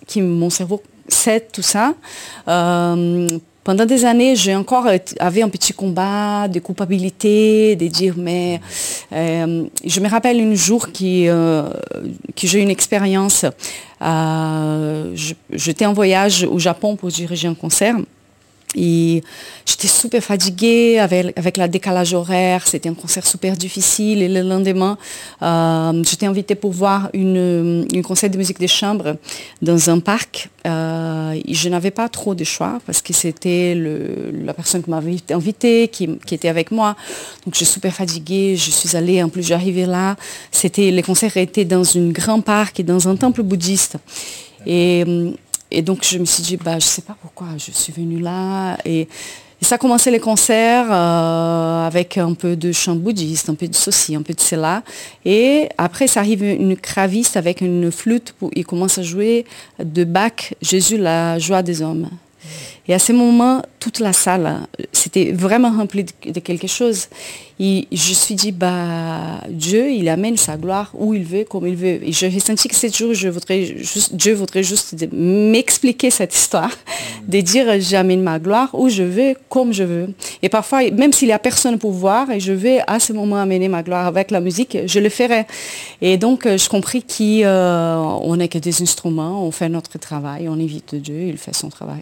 [0.08, 1.93] que mon cerveau sait tout ça.
[2.48, 3.28] Euh,
[3.67, 8.62] pendant des années, j'ai encore été- avait un petit combat de culpabilité, de dire mais
[9.12, 11.63] euh, je me rappelle un jour qui euh,
[12.38, 13.43] que j'ai une expérience.
[14.01, 15.13] Euh,
[15.51, 17.95] J'étais en voyage au Japon pour diriger un concert.
[18.77, 19.23] Et
[19.65, 22.67] j'étais super fatiguée avec, avec la décalage horaire.
[22.67, 24.21] C'était un concert super difficile.
[24.21, 24.97] Et le lendemain,
[25.41, 29.17] euh, j'étais invitée pour voir une, concert de musique de chambre
[29.61, 30.49] dans un parc.
[30.65, 35.87] Euh, je n'avais pas trop de choix parce que c'était la personne qui m'avait invitée,
[35.87, 36.95] qui, était avec moi.
[37.45, 38.55] Donc je suis super fatiguée.
[38.55, 40.15] Je suis allée, en plus j'arrivais là.
[40.77, 43.97] Les concerts étaient dans un grand parc et dans un temple bouddhiste.
[45.71, 48.19] Et donc je me suis dit, bah, je ne sais pas pourquoi je suis venue
[48.19, 48.77] là.
[48.86, 49.08] Et,
[49.60, 53.73] ça a commencé les concerts euh, avec un peu de chant bouddhiste, un peu de
[53.73, 54.84] ceci, un peu de cela.
[55.25, 58.36] Et après, ça arrive une craviste avec une flûte.
[58.38, 59.45] Pour, il commence à jouer
[59.84, 62.08] de Bach, Jésus, la joie des hommes.
[62.88, 67.08] Et à ce moment, toute la salle, c'était vraiment rempli de, de quelque chose.
[67.60, 71.65] Et je me suis dit, bah, Dieu, il amène sa gloire où il veut, comme
[71.65, 72.08] il veut.
[72.08, 76.69] Et j'ai senti que ce jour, je voudrais juste, Dieu voudrait juste m'expliquer cette histoire,
[77.28, 80.10] de dire, j'amène ma gloire où je veux, comme je veux.
[80.43, 83.38] Et parfois, même s'il n'y a personne pour voir, et je vais à ce moment
[83.38, 85.47] amener ma gloire avec la musique, je le ferai.
[86.02, 90.54] Et donc, euh, je compris qu'on n'est que des instruments, on fait notre travail, on
[90.54, 92.02] invite Dieu, il fait son travail.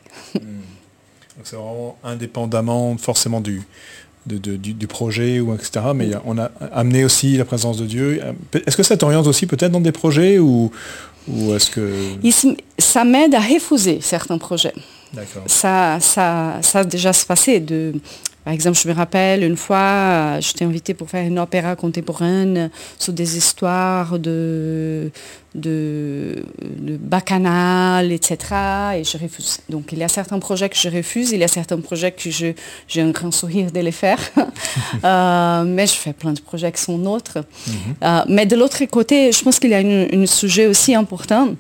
[1.38, 3.62] Donc c'est vraiment indépendamment forcément du,
[4.26, 5.86] de- de- du, du projet ou etc.
[5.94, 8.22] Mais on a amené aussi la présence de Dieu.
[8.66, 10.72] Est-ce que ça t'oriente aussi peut-être dans des projets ou,
[11.28, 11.92] ou est-ce que
[12.78, 14.74] ça m'aide à refuser certains projets.
[15.48, 17.60] ça, ça, ça a déjà se passé.
[17.60, 17.94] De,
[18.46, 22.70] par exemple, je me rappelle une fois, euh, j'étais invitée pour faire une opéra contemporaine
[23.00, 25.10] sur des histoires de,
[25.56, 28.38] de, de bacchanal, etc.
[28.98, 29.58] Et je refuse.
[29.68, 32.30] Donc il y a certains projets que je refuse, il y a certains projets que
[32.30, 34.20] j'ai un grand sourire de les faire.
[35.04, 37.38] Euh, mais je fais plein de projets qui sont nôtres.
[38.04, 41.56] Euh, mais de l'autre côté, je pense qu'il y a un sujet aussi important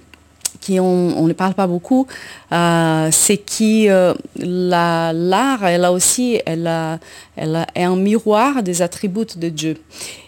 [0.65, 2.07] qui on, on ne parle pas beaucoup,
[2.51, 6.97] euh, c'est que euh, la- l'art, elle a aussi, elle, a,
[7.35, 9.77] elle a- est un miroir des attributs de Dieu.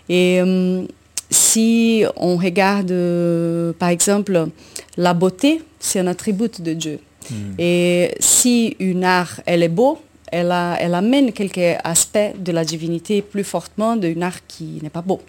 [0.08, 0.84] Et euh,
[1.32, 2.94] si on regarde,
[3.80, 4.48] par exemple,
[4.96, 7.00] la beauté, c'est un attribut de Dieu.
[7.60, 10.00] Et si une art, elle est beau,
[10.32, 14.90] elle, a- elle amène quelques aspects de la divinité plus fortement d'une art qui n'est
[14.90, 15.22] pas beau.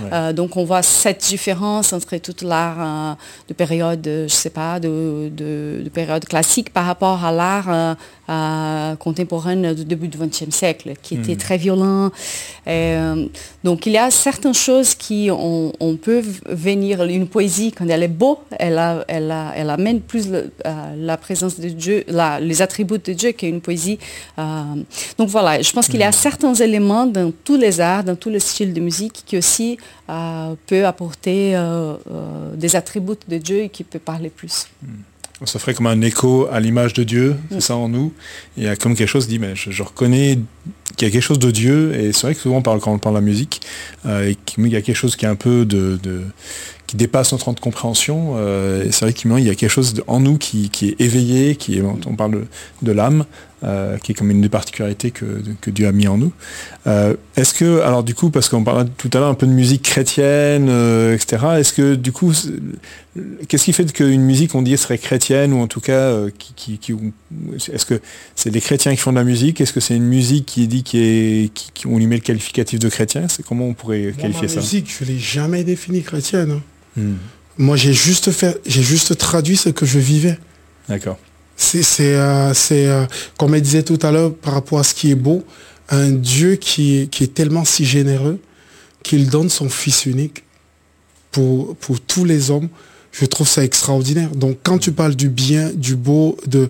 [0.00, 0.08] Ouais.
[0.12, 3.14] Euh, donc on voit cette différence entre toute l'art euh,
[3.48, 7.94] de période, je sais pas, de, de- de période classique par rapport à l'art euh,
[8.28, 12.10] euh, contemporain du début du XXe siècle, qui était très violent.
[12.66, 13.26] Euh,
[13.62, 18.02] donc il y a certaines choses qui on, on peut venir, une poésie quand elle
[18.02, 22.04] est beau, elle, a- elle, a- elle amène plus le- euh, la présence de Dieu,
[22.08, 23.98] la- les attributs de Dieu qu'une poésie.
[25.18, 28.30] Donc voilà, je pense qu'il y a certains éléments dans tous les arts, dans tous
[28.30, 29.76] les styles de musique qui aussi
[30.66, 31.54] peut apporter
[32.54, 34.66] des attributs de Dieu et qui peut parler plus.
[35.44, 38.12] Ça ferait comme un écho à l'image de Dieu, c'est ça en nous.
[38.56, 40.38] Et il y a comme quelque chose qui dit, mais je, je reconnais
[40.96, 42.92] qu'il y a quelque chose de Dieu, et c'est vrai que souvent on parle, quand
[42.92, 43.60] on parle de la musique,
[44.06, 45.98] et qu'il y a quelque chose qui est un peu de,
[46.86, 48.38] qui dépasse notre de compréhension.
[48.80, 51.82] et c'est vrai qu'il y a quelque chose en nous qui, est éveillé, qui est,
[51.82, 52.46] on parle
[52.82, 53.24] de l'âme,
[53.62, 56.32] euh, qui est comme une des particularités que, Dieu a mis en nous.
[56.86, 59.52] Euh, est-ce que, alors du coup, parce qu'on parlait tout à l'heure un peu de
[59.52, 62.32] musique chrétienne, euh, etc., est-ce que du coup,
[63.48, 66.78] qu'est-ce qui fait qu'une musique, on dit, serait chrétienne, ou en tout cas, qui,
[67.72, 68.00] est-ce que
[68.34, 69.60] c'est les chrétiens qui font de la musique?
[69.60, 72.78] Est-ce que c'est une musique qui dit qui est, qui, on lui met le qualificatif
[72.80, 73.28] de chrétien?
[73.28, 74.56] C'est comment on pourrait qualifier ça?
[74.56, 76.50] La musique, je l'ai jamais définie chrétienne.
[76.50, 76.62] Hein.
[76.96, 77.14] Hmm.
[77.56, 80.38] Moi, j'ai juste fait, j'ai juste traduit ce que je vivais.
[80.88, 81.18] D'accord.
[81.56, 83.06] C'est, euh, euh,
[83.38, 85.44] comme elle disait tout à l'heure, par rapport à ce qui est beau,
[85.88, 88.38] un Dieu qui est, tellement si généreux
[89.02, 90.44] qu'il donne son Fils unique
[91.30, 92.68] pour, tous les hommes.
[93.12, 94.30] Je trouve ça extraordinaire.
[94.30, 96.68] Donc quand tu parles du bien, du beau, de,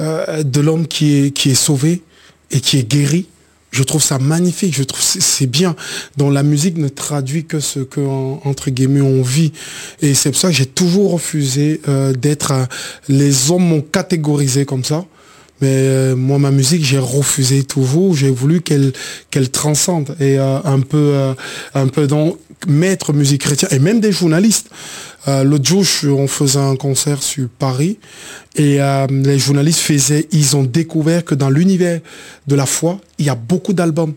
[0.00, 2.02] euh, l'homme qui est sauvé
[2.50, 3.26] et qui est guéri,
[3.74, 5.74] je trouve ça magnifique, je trouve c'est bien.
[6.16, 9.52] Donc la musique ne traduit que ce que entre guillemets on vit.
[10.00, 12.52] Et c'est pour ça que j'ai toujours refusé euh, d'être.
[13.08, 15.04] les hommes m'ont catégorisé comme ça.
[15.60, 18.14] Mais euh, moi, ma musique, j'ai refusé toujours.
[18.14, 18.92] J'ai voulu qu'elle
[19.30, 21.34] qu'elle transcende et euh, un peu
[21.74, 22.36] un peu dans
[22.68, 24.70] mettre musique chrétienne et même des journalistes.
[25.26, 27.98] L'autre jour, on faisait un concert sur Paris
[28.56, 32.00] et euh, les journalistes faisaient, ils ont découvert que dans l'univers
[32.46, 34.14] de la foi, il y a beaucoup d'albums.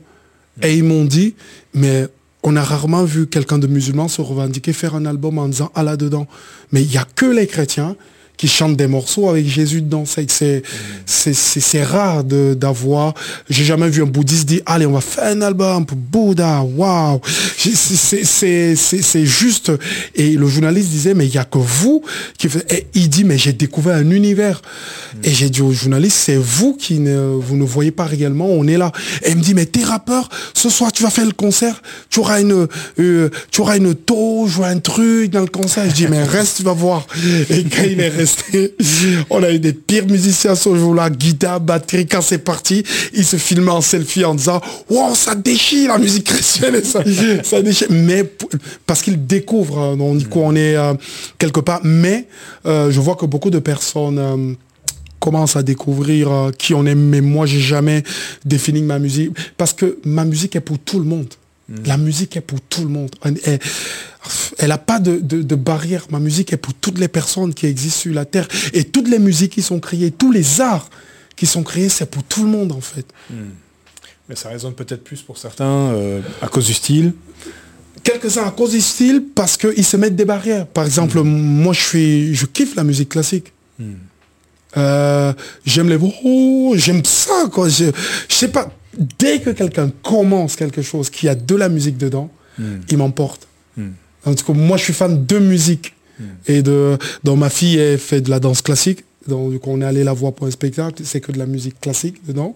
[0.62, 1.36] Et ils m'ont dit,
[1.74, 2.08] mais
[2.44, 5.84] on a rarement vu quelqu'un de musulman se revendiquer faire un album en disant, ah
[5.84, 6.28] là-dedans.
[6.72, 7.96] Mais il n'y a que les chrétiens
[8.38, 10.06] qui chantent des morceaux avec Jésus dedans.
[10.06, 10.62] C'est
[11.06, 13.14] c'est rare d'avoir.
[13.50, 16.62] J'ai jamais vu un bouddhiste dire allez on va faire un album pour Bouddha.
[16.62, 17.20] Waouh.
[17.58, 19.72] C'est juste.
[20.16, 22.04] Et le journaliste disait mais il y a que vous
[22.38, 24.62] qui Et il dit mais j'ai découvert un univers.
[25.24, 28.46] Et j'ai dit au journaliste c'est vous qui ne vous ne voyez pas réellement.
[28.46, 28.92] On est là.
[29.24, 30.30] Et il me dit mais t'es rappeur.
[30.54, 31.82] Ce soir tu vas faire le concert.
[32.12, 32.68] Tu auras une
[33.00, 35.90] euh, tu auras une touche ou un truc dans le concert.
[35.90, 37.08] Je dis mais reste tu vas voir.
[37.50, 38.27] Et quand il est resté
[39.30, 43.38] on a eu des pires musiciens ce jour-là, guitare, batterie, quand c'est parti, ils se
[43.38, 47.02] filmaient en selfie en disant Wow, ça déchire la musique chrétienne, ça,
[47.44, 47.88] ça déchire.
[47.90, 48.24] Mais
[48.86, 50.94] parce qu'ils découvrent, hein, on dit qu'on est euh,
[51.38, 52.28] quelque part, mais
[52.66, 54.54] euh, je vois que beaucoup de personnes euh,
[55.20, 58.04] commencent à découvrir qui on est, mais moi j'ai jamais
[58.46, 61.28] défini ma musique parce que ma musique est pour tout le monde.
[61.86, 63.12] La musique est pour tout le monde.
[63.24, 66.06] Elle n'a pas de, barrière.
[66.10, 68.48] Ma musique est pour toutes les personnes qui existent sur la Terre.
[68.74, 70.90] Et toutes les musiques qui sont créées, tous les arts
[71.36, 73.06] qui sont créés, c'est pour tout le monde en fait.
[73.30, 73.50] Hmm.
[74.30, 77.14] Mais ça résonne peut-être plus pour certains euh, à cause du style.
[78.04, 80.68] Quelques-uns à cause du style parce qu'ils se mettent des barrières.
[80.68, 81.28] Par exemple, hmm.
[81.28, 83.54] moi je, suis, je kiffe la musique classique.
[84.76, 85.34] Euh,
[85.66, 87.70] j'aime les oh, j'aime ça quoi.
[87.70, 87.86] Je,
[88.28, 88.70] je sais pas
[89.20, 92.80] dès que quelqu'un commence quelque chose qui a de la musique dedans, hmm.
[92.90, 93.48] il m'emporte.
[93.76, 93.92] Hmm.
[94.26, 95.94] En tout cas, moi, je suis fan de musique.
[96.20, 96.24] Hmm.
[96.48, 99.04] Et de, donc, ma fille, elle fait de la danse classique.
[99.28, 102.26] Donc, on est allé la voir pour un spectacle, c'est que de la musique classique
[102.26, 102.56] dedans.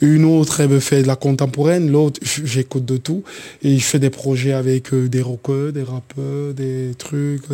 [0.00, 1.90] Une autre, elle me fait de la contemporaine.
[1.90, 3.24] L'autre, j'écoute de tout.
[3.62, 7.44] Et je fais des projets avec euh, des rockers, des rappeurs, des trucs.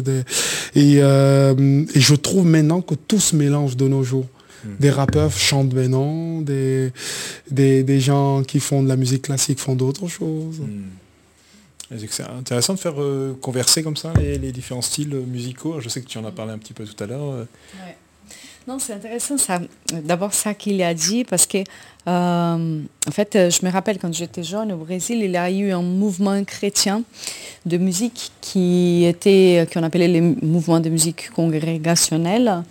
[0.74, 4.26] Et, euh, et je trouve maintenant que tout se mélange de nos jours.
[4.78, 6.92] Des rappeurs chantent maintenant, des,
[7.50, 10.60] des, gens qui font de la musique classique font d'autres choses.
[10.60, 11.98] Hmm.
[12.08, 15.80] C'est intéressant de faire euh, converser comme ça les, différents styles musicaux.
[15.80, 17.46] Je sais que tu en as parlé un petit peu tout à l'heure.
[18.68, 19.60] Non, c'est intéressant ça.
[19.92, 24.42] D'abord ça qu'il a dit parce que euh, en fait, je me rappelle quand j'étais
[24.42, 27.02] jeune au Brésil, il y a eu un mouvement chrétien
[27.66, 32.62] de musique qui était qu'on appelait les mouvements de musique congrégationnelle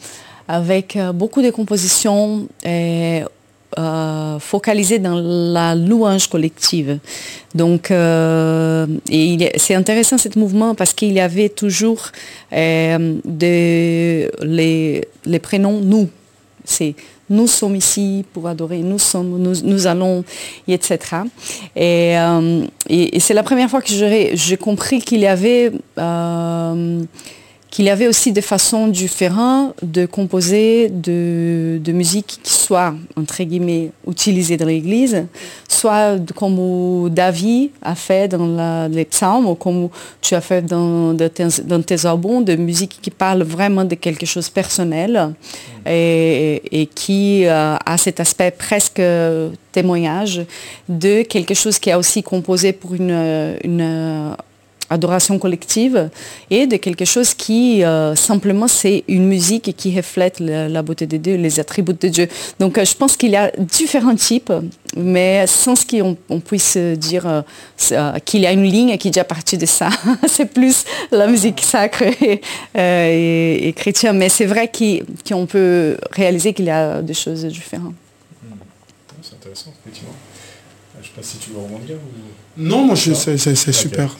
[0.47, 2.47] avec euh, beaucoup de compositions
[3.77, 6.99] euh, focalisées dans la louange collective.
[7.55, 12.11] Donc, c'est intéressant ce mouvement parce qu'il y avait toujours
[12.51, 14.29] les,
[15.25, 16.09] les, prénoms nous.
[16.63, 16.95] C'est
[17.29, 20.23] nous sommes ici pour adorer, nous sommes, nous, allons,
[20.67, 20.99] etc.
[21.75, 22.15] Et,
[22.89, 23.89] et, c'est la première fois que
[24.33, 25.71] j'ai compris qu'il y avait
[27.71, 33.91] qu'il y avait aussi des façons différentes de composer de, musique qui soit, entre guillemets,
[34.05, 35.25] utilisée dans l'Église,
[35.69, 39.87] soit comme David a fait dans les psaumes, ou comme
[40.19, 44.51] tu as fait dans, tes, albums, de musique qui parle vraiment de quelque chose de
[44.51, 45.33] personnel
[45.85, 49.01] et, qui euh, a cet aspect presque
[49.71, 50.41] témoignage
[50.89, 54.35] de quelque chose qui a aussi composé pour une
[54.91, 56.09] adoration collective
[56.49, 57.83] et de quelque chose qui
[58.15, 62.27] simplement c'est une musique qui reflète la, beauté de Dieu, les attributs de Dieu.
[62.59, 64.51] Donc je pense qu'il y a différents types,
[64.95, 67.43] mais sans ce qu'on on puisse dire
[68.25, 69.89] qu'il y a une ligne qui est déjà partie de ça.
[70.27, 72.41] c'est plus la musique sacrée
[72.75, 77.93] et, chrétienne, mais c'est vrai qu'on peut réaliser qu'il y a des choses différentes.
[78.43, 78.55] Hmm.
[79.21, 80.13] C'est intéressant, effectivement.
[81.01, 82.61] Je ne sais pas si tu veux rebondir ou...
[82.61, 83.15] Non, moi c'est
[83.73, 84.15] super.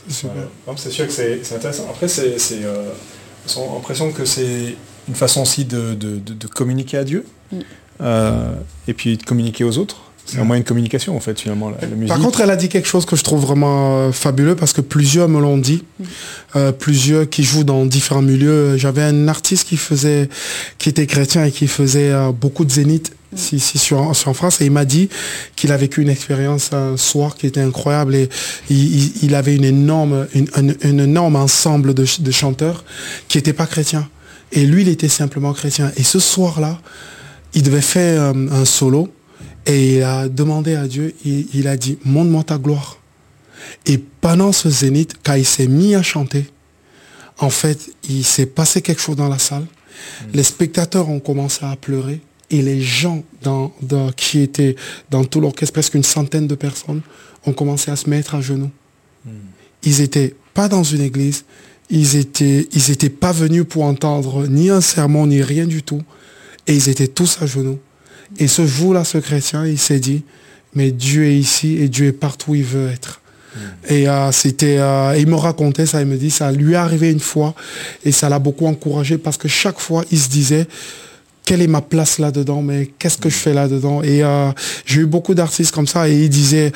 [0.75, 1.87] C'est sûr que c'est intéressant.
[1.89, 2.89] Après, c'est euh,
[3.73, 4.75] l'impression que c'est
[5.07, 7.59] une façon aussi de, communiquer à Dieu mm.
[8.01, 8.53] euh,
[8.87, 10.10] et puis de communiquer aux autres.
[10.25, 12.07] C'est un moyen de communication en fait finalement la, musique.
[12.07, 14.81] Par contre, elle a dit quelque chose que je trouve vraiment euh, fabuleux parce que
[14.81, 16.71] plusieurs me l'ont dit, mm.
[16.79, 18.77] plusieurs qui jouent dans différents milieux.
[18.77, 20.29] J'avais un artiste qui faisait,
[20.77, 24.65] qui était chrétien et qui faisait beaucoup de zénith si, si sur, en France, et
[24.65, 25.09] il m'a dit
[25.55, 28.29] qu'il a vécu une expérience un soir qui était incroyable et
[28.69, 32.83] il, avait une énorme, une, un, énorme ensemble de, chanteurs
[33.27, 34.07] qui n'étaient pas chrétiens.
[34.51, 35.91] Et lui, il était simplement chrétien.
[35.95, 36.81] Et ce soir-là,
[37.53, 39.09] il devait faire euh, un, solo
[39.65, 42.97] et il a demandé à Dieu, il, il a dit, montre-moi ta gloire.
[43.85, 46.45] Et pendant ce zénith, quand il s'est mis à chanter,
[47.37, 49.63] en fait, il s'est passé quelque chose dans la salle.
[49.63, 50.25] Mm.
[50.33, 53.71] Les spectateurs ont commencé à pleurer et les gens dans,
[54.15, 54.75] qui étaient
[55.09, 57.01] dans tout l'orchestre, presque une centaine de personnes,
[57.45, 58.69] ont commencé à se mettre à genoux.
[59.25, 59.31] Hmm.
[59.83, 61.45] Ils n'étaient pas dans une église,
[61.89, 66.01] ils étaient, ils étaient pas venus pour entendre ni un sermon, ni rien du tout.
[66.67, 67.79] Et ils étaient tous à genoux.
[68.37, 70.23] Et ce jour-là, ce chrétien, il s'est dit,
[70.73, 73.21] mais Dieu est ici et Dieu est partout où il veut être.
[73.55, 73.59] Hmm.
[73.89, 77.11] Et euh, c'était, euh, il me racontait ça, il me dit, ça lui est arrivé
[77.11, 77.53] une fois
[78.05, 80.67] et ça l'a beaucoup encouragé parce que chaque fois, il se disait,
[81.45, 84.01] quelle est ma place là-dedans, mais qu'est-ce que je fais là-dedans?
[84.03, 84.51] Et euh,
[84.85, 86.71] j'ai eu beaucoup d'artistes comme ça et ils disaient,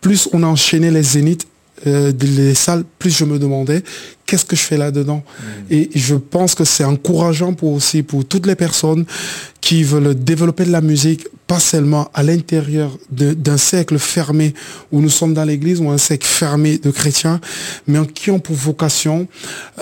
[0.00, 1.46] plus on a enchaîné les zéniths,
[1.86, 3.82] euh, les salles, plus je me demandais
[4.26, 5.22] qu'est-ce que je fais là-dedans.
[5.24, 5.44] Mm.
[5.72, 9.04] Et je pense que c'est encourageant pour aussi pour toutes les personnes
[9.60, 14.54] qui veulent développer de la musique, pas seulement à l'intérieur d'un cercle fermé
[14.92, 17.40] où nous sommes dans l'église ou un cercle fermé de chrétiens,
[17.86, 19.26] mais qui ont pour vocation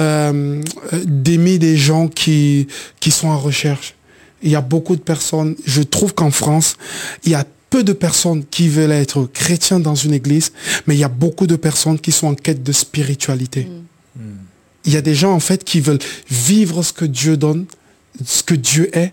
[0.00, 0.62] euh,
[1.04, 2.68] d'aimer des gens qui,
[3.00, 3.94] qui sont en recherche
[4.42, 6.76] il y a beaucoup de personnes, je trouve qu'en France,
[7.24, 10.52] il y a peu de personnes qui veulent être chrétiens dans une église,
[10.86, 13.68] mais il y a beaucoup de personnes qui sont en quête de spiritualité.
[14.16, 14.20] Mm.
[14.84, 15.98] Il y a des gens en fait qui veulent
[16.30, 17.66] vivre ce que Dieu donne,
[18.24, 19.12] ce que Dieu est,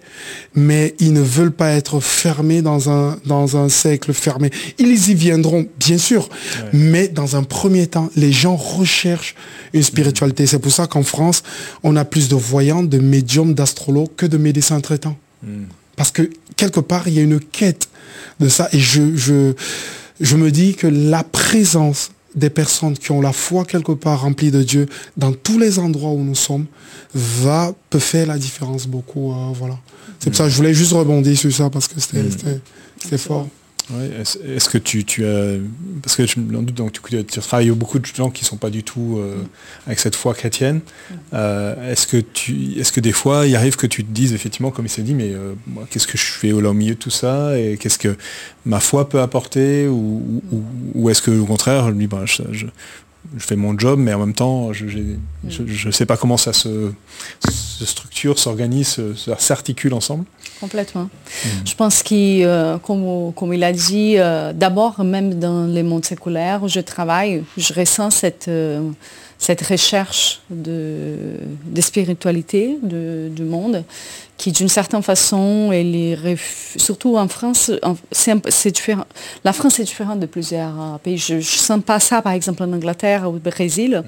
[0.56, 4.50] mais ils ne veulent pas être fermés dans un, dans un cercle fermé.
[4.80, 6.30] Ils y viendront, bien sûr,
[6.74, 9.36] mais dans un premier temps, les gens recherchent
[9.74, 10.48] une spiritualité.
[10.48, 11.44] C'est pour ça qu'en France,
[11.84, 15.18] on a plus de voyants, de médiums, d'astrologues que de médecins traitants.
[15.96, 17.90] Parce que quelque part, il y a une quête
[18.40, 18.70] de ça.
[18.72, 19.54] Et je, je,
[20.20, 24.52] je me dis que la présence des personnes qui ont la foi quelque part remplie
[24.52, 26.66] de Dieu dans tous les endroits où nous sommes
[27.14, 29.32] va peut faire la différence beaucoup.
[29.32, 29.78] Euh, voilà.
[30.20, 33.18] C'est pour ça que je voulais juste rebondir sur ça parce que c'était mm.
[33.18, 33.48] fort.
[33.92, 35.58] Est-ce que tu, tu, as...
[36.02, 38.48] Parce que je me doute, donc, tu, tu travailles avec beaucoup de gens qui ne
[38.48, 39.36] sont pas du tout euh,
[39.86, 40.82] avec cette foi chrétienne.
[41.34, 44.72] Euh, est-ce que, tu, est que des fois, il arrive que tu te dises, effectivement,
[44.72, 45.54] comme il s'est dit, mais euh,
[45.90, 48.18] qu'est-ce que je fais au milieu de tout ça Et qu'est-ce que
[48.66, 50.42] ma foi peut apporter Ou,
[50.96, 52.66] ou, est-ce que, au contraire, lui, ben, je, je
[53.38, 56.92] fais mon job, mais en même temps, je ne sais pas comment ça se,
[57.84, 59.00] structure, s'organise,
[59.38, 60.26] s'articule ensemble?
[60.60, 61.04] Complètement.
[61.04, 61.48] Mm.
[61.66, 66.64] Je pense qu'il, euh, comme, il a dit, euh, d'abord, même dans les mondes séculaires
[66.64, 68.90] où je travaille, je ressens cette, euh,
[69.38, 71.18] cette recherche de,
[71.66, 73.84] de spiritualité du monde
[74.38, 76.38] qui d'une certaine façon, elle est
[76.78, 77.72] surtout en France,
[78.12, 79.06] c'est différent.
[79.46, 81.18] La France est différente de plusieurs pays.
[81.18, 84.04] Je ne sens pas ça, par exemple, en Angleterre ou au Brésil.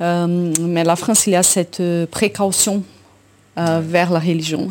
[0.00, 0.52] Mm.
[0.60, 2.82] Mais la France, il y a cette précaution
[3.58, 4.68] euh, vers la religion.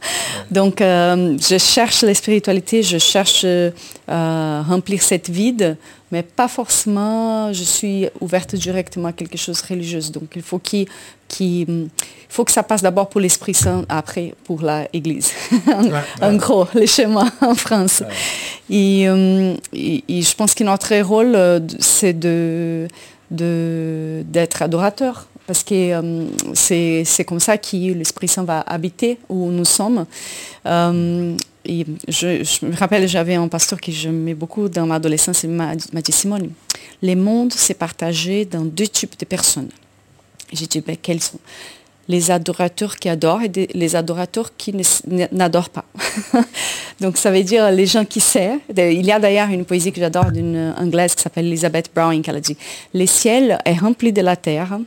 [0.50, 3.46] Donc, je cherche la spiritualité, je cherche
[4.06, 5.76] à remplir cette vide
[6.12, 10.00] mais pas forcément je suis ouverte directement à quelque chose de religieux.
[10.12, 10.60] Donc il faut,
[12.28, 15.32] faut que ça passe d'abord pour l'Esprit Saint, après pour l'Église.
[16.20, 18.02] en gros, les schémas en France.
[18.70, 22.86] Euh, et, je pense que notre rôle, euh, c'est de,
[23.30, 29.66] d'être adorateur parce que euh, c'est, comme ça que l'Esprit Saint va habiter où nous
[29.66, 30.06] sommes.
[30.64, 36.52] Je, me rappelle, j'avais un pasteur qui j'aimais beaucoup dans l'adolescence, il m'a dit, Simone,
[37.02, 39.68] les mondes s'est partagé dans deux types de personnes.
[40.54, 41.38] J'ai dit, ben, quels sont?
[42.08, 44.74] Les adorateurs qui adorent et les adorateurs qui
[45.32, 45.84] n'adorent pas.
[47.00, 48.58] Donc ça veut dire les gens qui savent.
[48.76, 52.30] Il y a d'ailleurs une poésie que j'adore d'une anglaise qui s'appelle Elizabeth Browning qui
[52.30, 52.56] a dit
[52.94, 54.78] Le ciel est rempli de la terre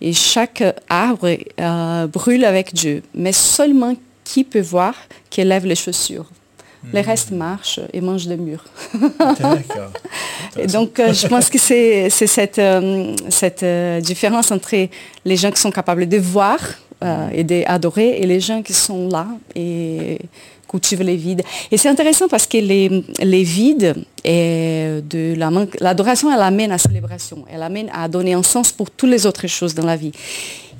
[0.00, 3.94] et chaque arbre euh, brûle avec Dieu, mais seulement
[4.24, 4.94] qui peut voir
[5.30, 6.26] qui lève les chaussures.
[6.92, 8.64] Les restes marchent et mangent murs.
[10.58, 13.64] et donc, euh, je pense que c'est cette, euh, cette
[14.02, 14.88] différence entre
[15.24, 16.58] les gens qui sont capables de voir
[17.34, 20.18] et d'adorer et les gens qui sont là et
[20.74, 21.42] cultive les vides.
[21.70, 25.34] Et c'est intéressant parce que les, les vides, et de
[25.80, 29.26] l'adoration, elle amène à la célébration, elle amène à donner un sens pour toutes les
[29.26, 30.12] autres choses dans la vie.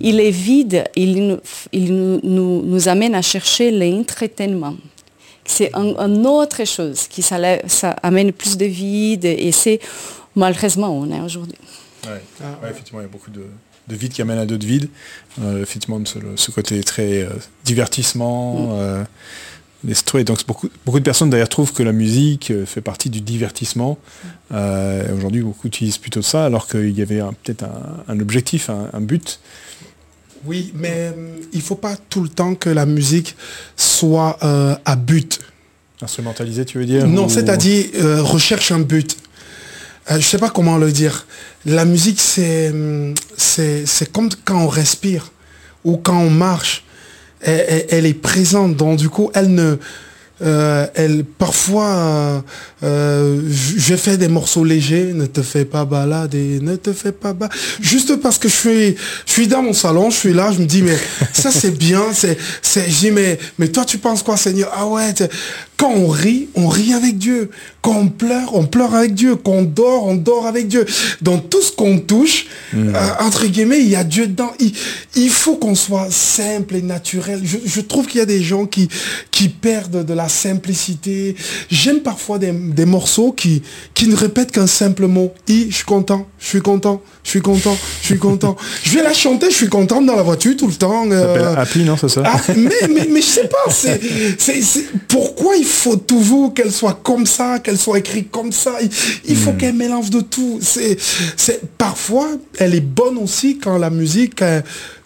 [0.01, 1.39] Il est vide, il,
[1.73, 4.75] il nous, nous, nous, amène à chercher l'entretenement.
[5.45, 9.78] C'est une autre chose qui ça, ça, amène plus de vide et c'est
[10.34, 11.59] malheureusement on est aujourd'hui.
[12.07, 12.70] Ouais.
[12.70, 13.45] effectivement, il y a beaucoup de,
[13.88, 14.88] de vide qui amène à d'autres vides.
[15.42, 17.30] Euh, effectivement, ce, ce, côté très euh,
[17.64, 18.55] divertissement.
[18.55, 18.68] Mm.
[18.72, 19.05] Euh,
[20.24, 23.99] donc beaucoup, beaucoup de personnes d'ailleurs trouvent que la musique fait partie du divertissement.
[24.53, 27.66] Euh, aujourd'hui, beaucoup utilisent plutôt ça, alors qu'il y avait peut-être
[28.09, 29.40] un, objectif, un, but.
[30.47, 33.36] Oui, mais euh, il ne faut pas tout le temps que la musique
[33.76, 35.40] soit à but.
[36.03, 37.86] Instrumentalisée, tu veux dire Non, c'est-à-dire
[38.22, 39.16] recherche un but.
[40.09, 41.26] je ne sais pas comment le dire.
[41.64, 42.72] La musique, c'est
[44.12, 45.32] comme quand on respire
[45.84, 46.84] ou quand on marche
[47.45, 48.76] elle, est présente.
[48.76, 49.76] Donc du coup, elle ne,
[50.43, 52.43] euh, elle parfois
[52.82, 57.32] euh, je fais des morceaux légers, ne te fais pas balader, ne te fais pas
[57.32, 57.57] balader.
[57.80, 60.66] Juste parce que je suis, je suis dans mon salon, je suis là, je me
[60.66, 60.99] dis mais
[61.32, 64.72] ça c'est bien, c'est, c'est, je dis mais, mais toi tu penses quoi Seigneur?
[64.74, 65.14] Ah ouais,
[65.76, 67.51] quand on rit, on rit avec Dieu.
[67.82, 69.35] Quand on pleure, on pleure avec Dieu.
[69.35, 70.87] Quand on dort, on dort avec Dieu.
[71.20, 72.95] Dans tout ce qu'on touche, hmm.
[72.95, 74.53] euh, entre guillemets, il y a Dieu dedans.
[75.16, 77.43] Il, faut qu'on soit simple et naturel.
[77.43, 78.89] Je, trouve qu'il y a des gens qui,
[79.32, 81.37] qui perdent de la simplicité.
[81.70, 83.62] J'aime parfois des, morceaux qui,
[83.95, 85.33] qui ne répètent qu'un simple mot.
[85.49, 88.57] I, je suis content, je suis content, je suis content, je suis content.
[88.85, 91.11] je vais la chanter, je suis content dans la voiture tout le temps.
[91.11, 94.01] Euh, Happy, non, c'est ça ah, mais, mais, mais, je sais pas, c'est,
[95.09, 98.72] pourquoi il faut toujours qu'elle soit comme ça, qu'elle soit écrite comme ça?
[99.25, 99.57] Il, faut hmm.
[99.57, 100.59] qu'elle mélange de tout.
[100.61, 100.97] C'est,
[101.37, 104.37] c'est, parfois, elle est bonne aussi quand la musique,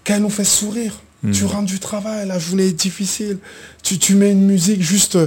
[0.05, 0.93] qu'elle nous fait sourire.
[1.23, 1.33] Hmm.
[1.33, 3.39] Tu rentres du travail, la journée est difficile.
[3.83, 5.19] Tu, tu mets une musique juste,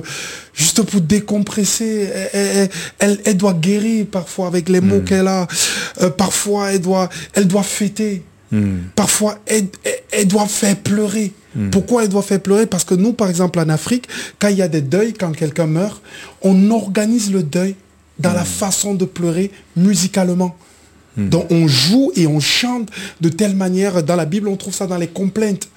[0.54, 2.10] juste pour décompresser.
[2.34, 2.70] Elle,
[3.26, 5.04] elle, doit guérir parfois avec les mots hmm.
[5.04, 5.48] qu'elle a.
[6.02, 8.24] Euh, parfois, elle doit, elle doit fêter.
[8.96, 9.68] Parfois, elle,
[10.12, 11.32] elle, doit faire pleurer.
[11.56, 11.70] Hmm.
[11.70, 12.66] Pourquoi elle doit faire pleurer?
[12.66, 14.08] Parce que nous, par exemple, en Afrique,
[14.40, 16.02] quand il y a des deuils, quand quelqu'un meurt,
[16.42, 17.76] on organise le deuil
[18.20, 18.46] dans la hmm.
[18.46, 20.56] façon de pleurer musicalement.
[21.18, 21.30] Hmm.
[21.30, 22.90] Donc on joue et on chante
[23.20, 24.04] de telle manière.
[24.04, 25.70] Dans la Bible, on trouve ça dans les complaintes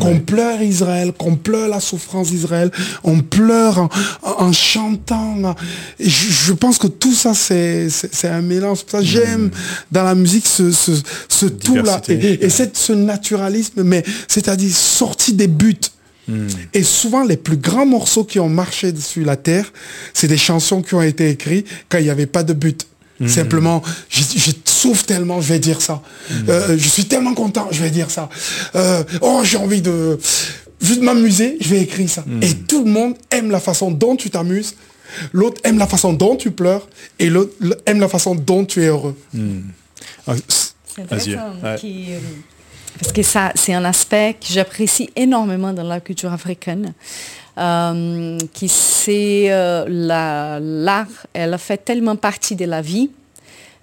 [0.00, 2.70] qu'on pleure Israël, qu'on pleure la souffrance d'Israël,
[3.04, 3.88] on pleure
[4.22, 5.54] en, chantant.
[5.98, 7.88] Je, pense que tout ça, c'est
[8.24, 8.78] un mélange.
[8.86, 9.50] Ça, j'aime mm.
[9.92, 12.00] dans la musique ce, ce, tout-là.
[12.08, 15.80] Et, ce naturalisme, mais c'est-à-dire sorti des buts.
[16.28, 16.46] Mm.
[16.74, 19.72] Et souvent, les plus grands morceaux qui ont marché sur la terre,
[20.14, 22.86] c'est des chansons qui ont été écrites quand il n'y avait pas de but.
[23.20, 23.28] Mm.
[23.28, 24.22] Simplement, je,
[24.64, 26.02] souffre tellement, je vais dire ça.
[26.30, 26.34] Mm.
[26.48, 28.28] Euh, je suis tellement content, je vais dire ça.
[28.74, 30.18] Euh, oh, j'ai envie de
[30.80, 32.24] juste m'amuser, je vais écrire ça.
[32.26, 32.42] Mm.
[32.42, 34.74] Et tout le monde aime la façon dont tu t'amuses.
[35.32, 36.86] L'autre aime la façon dont tu pleures
[37.18, 37.54] et l'autre
[37.86, 39.16] aime la façon dont tu es heureux.
[40.26, 40.34] Ah,
[40.98, 42.18] euh,
[42.98, 46.92] parce que ça, c'est un aspect que j'apprécie énormément dans la culture africaine.
[47.58, 49.84] Euh, qui c'est euh,
[50.60, 53.10] l'art, elle fait tellement partie de la vie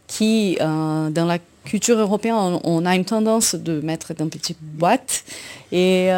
[0.07, 5.25] qui, euh, dans la culture européenne, on, a une tendance de mettre dans petites boîtes.
[5.71, 6.09] Et,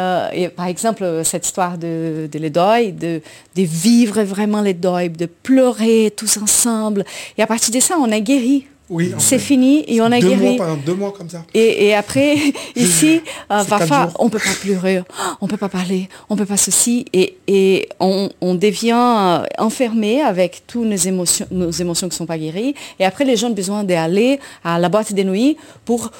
[0.54, 3.22] par exemple, cette histoire de, de les deuils, de,
[3.56, 7.04] de, vivre vraiment les deuils, de pleurer tous ensemble.
[7.38, 10.28] Et à partir de ça, on est guéri oui, c'est fini et on a deux
[10.28, 10.56] guéri.
[10.56, 11.44] Mois, deux mois comme ça.
[11.52, 12.36] Et, après,
[12.76, 13.20] ici,
[13.50, 15.02] euh, parfois, on peut pas pleurer,
[15.40, 20.22] on peut pas parler, on peut pas ceci, et, et on, on, devient euh, enfermé
[20.22, 22.74] avec toutes nos émotions, nos émotions qui sont pas guéries.
[22.98, 26.10] Et après, les gens ont besoin d'aller à la boîte des nuits pour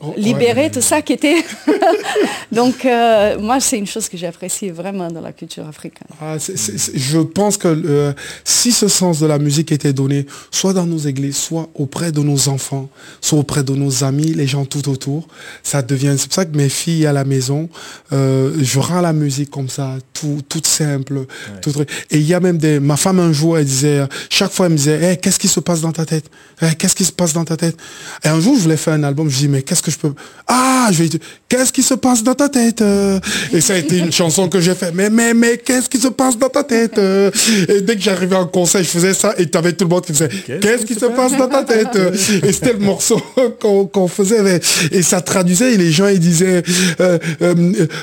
[0.00, 1.44] Oh, libérer tout ça qui était.
[2.52, 6.06] Donc, euh, moi, c'est une chose que j'apprécie vraiment dans la culture africaine.
[6.20, 8.12] Ah, je pense que euh,
[8.44, 12.20] si ce sens de la musique était donné, soit dans nos églises, soit auprès de
[12.20, 12.88] nos enfants,
[13.20, 15.26] soit auprès de nos amis, les gens tout autour,
[15.64, 16.14] ça devient.
[16.16, 17.68] C'est pour ça que mes filles à la maison,
[18.12, 21.26] euh, je rends la musique comme ça, tout, toute simple.
[21.60, 21.72] Tout,
[22.10, 22.78] et il y a même des.
[22.78, 25.80] Ma femme un jour, elle disait, chaque fois, elle me disait, qu'est-ce qui se passe
[25.80, 26.30] dans ta tête?
[26.78, 27.76] Qu'est-ce qui se passe dans ta tête?
[28.24, 30.12] Et un jour, je voulais faire un album, je dis, mais qu'est-ce que je peux
[30.46, 31.08] Ah, je vais
[31.48, 33.18] qu'est-ce qui se passe dans ta tête euh
[33.52, 34.92] Et ça a été une chanson que j'ai fait.
[34.92, 37.30] Mais mais mais qu'est-ce qui se passe dans ta tête euh
[37.68, 40.04] Et dès que j'arrivais en concert, je faisais ça et tu avais tout le monde
[40.04, 41.98] qui faisait Qu'est-ce qui se passe dans ta tête
[42.42, 43.20] Et c'était le morceau
[43.60, 44.60] qu'on faisait
[44.92, 46.62] et ça traduisait et les gens ils disaient
[47.00, 47.18] euh,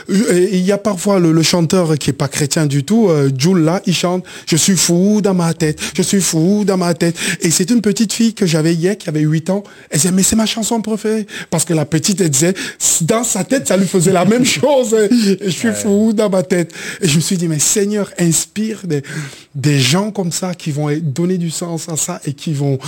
[0.10, 3.94] il y a parfois le, chanteur qui est pas chrétien du tout, Jules là, il
[3.94, 7.16] chante Je suis fou dans ma tête, je suis fou dans ma tête.
[7.42, 9.64] Et c'est une petite fille que j'avais hier qui avait 8 ans.
[9.90, 12.54] Elle disait mais c'est ma chanson préférée parce que la petite elle disait
[13.02, 14.94] dans sa tête ça lui faisait la même chose.
[14.94, 16.74] Et je suis fou dans ma tête.
[17.02, 19.04] Et je me suis dit mais Seigneur inspire des,
[19.54, 22.80] des gens comme ça qui vont donner du sens à ça et qui vont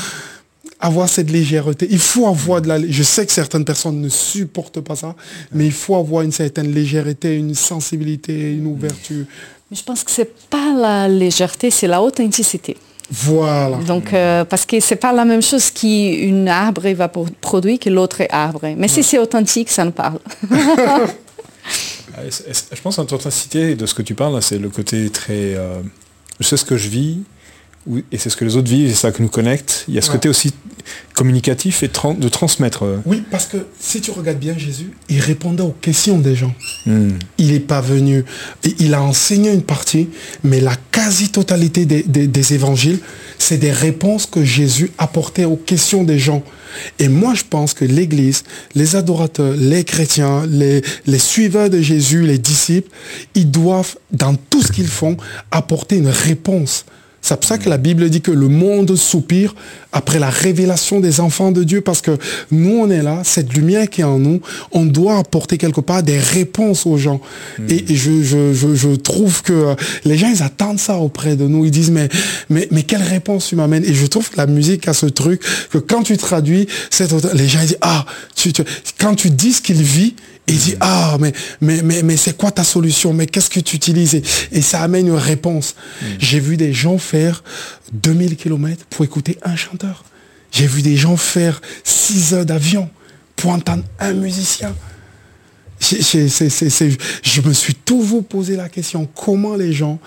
[0.80, 1.88] avoir cette légèreté.
[1.90, 2.80] Il faut avoir de la...
[2.88, 5.16] Je sais que certaines personnes ne supportent pas ça,
[5.52, 9.26] mais il faut avoir une certaine légèreté, une sensibilité, une ouverture.
[9.70, 12.78] Mais je pense que c'est pas la légèreté, c'est la authenticité.
[13.10, 13.78] Voilà.
[13.78, 18.24] Donc, euh, parce que c'est pas la même chose qu'une arbre va produire que l'autre
[18.30, 18.68] arbre.
[18.76, 20.20] Mais si c'est authentique, ça nous parle.
[22.20, 25.54] Ah, je pense que l'authenticité de ce que tu parles, c'est le côté très...
[25.54, 25.82] Euh,
[26.40, 27.20] je sais ce que je vis,
[28.12, 29.86] et c'est ce que les autres vivent, c'est ça qui nous connecte.
[29.88, 30.54] Il y a ce côté aussi
[31.14, 32.84] communicatif et de transmettre.
[32.84, 32.98] Euh.
[33.06, 36.54] Oui, parce que si tu regardes bien Jésus, il répondait aux questions des gens.
[36.86, 37.12] Hmm.
[37.38, 38.24] Il n'est pas venu,
[38.80, 40.10] il a enseigné une partie,
[40.44, 43.00] mais la quasi-totalité des, évangiles,
[43.38, 46.44] c'est des réponses que Jésus apportait aux questions des gens.
[47.00, 48.44] Et moi, je pense que l'Église,
[48.76, 52.90] les adorateurs, les chrétiens, les, les suiveurs de Jésus, les disciples,
[53.36, 55.18] ils doivent, dans tout ce qu'ils font,
[55.52, 56.86] apporter une réponse
[57.22, 59.56] c'est pour ça que la Bible dit que le monde soupire
[59.92, 62.18] après la révélation des enfants de Dieu, parce que
[62.52, 64.42] nous, on est là, cette lumière qui est en nous,
[64.72, 67.20] on doit apporter quelque part des réponses aux gens.
[67.58, 67.66] Hmm.
[67.70, 71.66] Et, je, trouve que les gens, ils attendent ça auprès de nous.
[71.66, 72.10] Ils disent, mais,
[72.50, 73.84] mais, mais quelle réponse tu m'amènes?
[73.84, 75.42] Et je trouve que la musique a ce truc
[75.72, 76.68] que quand tu traduis,
[77.34, 78.06] les gens ils disent, ah,
[79.00, 80.16] quand tu dis ce qu'il vit,
[80.48, 83.14] il dit, ah, mais, mais, mais, mais c'est quoi ta solution?
[83.14, 84.22] Mais qu'est-ce que tu utilises?
[84.52, 85.76] Et, ça amène une réponse.
[86.02, 86.06] Mm.
[86.20, 87.44] J'ai vu des gens faire
[87.92, 90.06] 2000 km pour écouter un chanteur.
[90.52, 92.90] J'ai vu des gens faire 6 heures d'avion
[93.36, 94.74] pour entendre un musicien.
[95.82, 100.00] je me suis toujours posé la question, comment les gens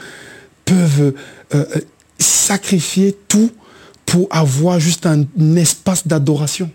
[0.64, 1.12] peuvent euh,
[1.54, 1.80] euh,
[2.18, 3.50] sacrifier tout
[4.06, 5.26] pour avoir juste un
[5.56, 6.70] espace d'adoration?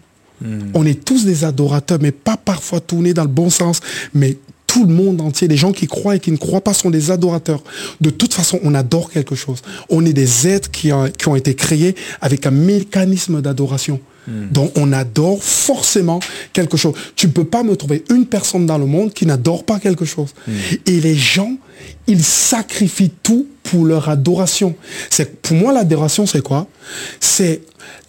[0.74, 3.80] On est tous des adorateurs, mais pas parfois tournés dans le bon sens,
[4.14, 6.90] mais tout le monde entier, les gens qui croient et qui ne croient pas sont
[6.90, 7.64] des adorateurs.
[8.02, 9.62] De toute façon, on adore quelque chose.
[9.90, 14.02] On est des êtres qui, ont été créés avec un mécanisme d'adoration.
[14.28, 14.49] Hmm.
[14.51, 16.19] Donc on adore forcément
[16.53, 16.93] quelque chose.
[17.15, 20.05] Tu ne peux pas me trouver une personne dans le monde qui n'adore pas quelque
[20.05, 20.30] chose.
[20.47, 20.53] Hmm.
[20.86, 21.55] Et les gens,
[22.07, 24.76] ils sacrifient tout pour leur adoration.
[25.09, 26.67] C'est pour moi l'adoration, c'est quoi?
[27.19, 27.61] C'est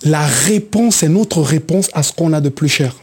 [0.04, 2.94] la réponse, c'est notre réponse à ce qu'on a de plus cher.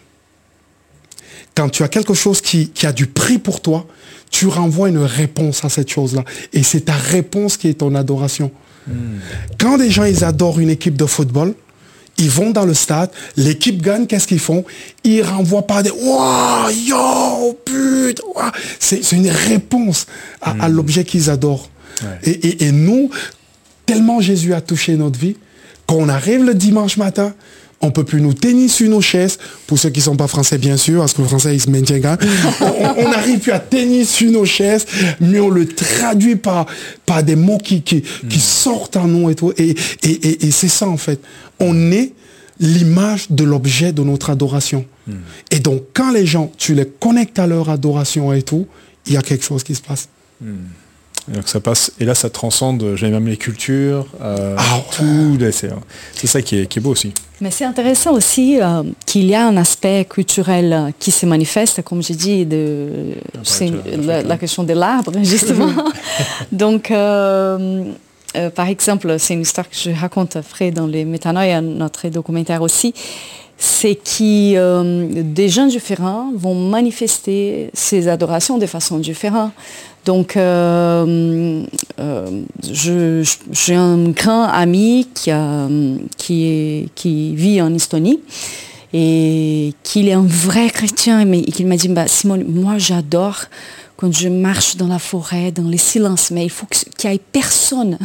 [1.56, 3.86] Quand tu as quelque chose qui, a du prix pour toi,
[4.32, 6.24] tu renvoies une réponse à cette chose-là.
[6.52, 8.52] Et c'est ta réponse qui est ton adoration.
[8.88, 9.20] Hmm.
[9.60, 11.54] Quand des gens, ils adorent une équipe de football,
[12.18, 14.64] ils vont dans le stade, l'équipe gagne, qu'est-ce qu'ils font?
[15.04, 20.06] Ils renvoient pas des Waouh, yo, putain C'est une réponse
[20.42, 20.74] à, hmm.
[20.74, 21.70] l'objet qu'ils adorent.
[22.24, 23.10] et, nous,
[23.86, 25.38] tellement Jésus a touché notre vie,
[25.88, 27.34] quand on arrive le dimanche matin,
[27.84, 30.78] on peut plus nous tenir sur nos chaises, pour ceux qui sont pas français bien
[30.78, 32.18] sûr, parce que le français il se maintient quand
[32.98, 34.86] on n'arrive plus à tenir sur nos chaises,
[35.20, 36.66] mais on le traduit par,
[37.06, 39.54] par des mots qui, qui, qui sortent en nous et tout.
[39.58, 41.20] Et, et, et, c'est ça en fait.
[41.60, 42.14] On est
[42.60, 44.86] l'image de l'objet de notre adoration.
[45.06, 45.16] Hmm.
[45.52, 48.66] Et donc quand les gens, tu les connectes à leur adoration et tout,
[49.06, 50.08] il y a quelque chose qui se passe.
[51.28, 51.34] Hmm.
[51.36, 56.28] Donc ça passe, et là ça transcende, j'ai même les cultures, euh, ah, tout, c'est
[56.28, 57.14] ça qui est, qui est, beau aussi.
[57.40, 62.04] Mais c'est intéressant aussi euh, qu'il y a un aspect culturel qui se manifeste, comme
[62.04, 65.72] j'ai dit, de, c'est la, question de l'arbre, justement.
[66.52, 67.84] Donc, euh,
[68.56, 72.94] par exemple, c'est une histoire que je raconte frais dans les Métanoïa, notre documentaire aussi,
[73.58, 79.52] c'est que des gens différents vont manifester ces adorations de façon différente.
[80.06, 81.64] Donc, euh,
[82.00, 82.42] euh,
[83.52, 85.32] j'ai un grand ami qui,
[86.18, 88.20] qui, qui, vit en Estonie
[88.94, 93.46] et qui est un vrai chrétien, mais qui m'a dit, bah, Simone, moi j'adore
[93.96, 96.68] quand je marche dans la forêt, dans les silences, mais il faut
[97.04, 97.98] qu'il n'y ait personne,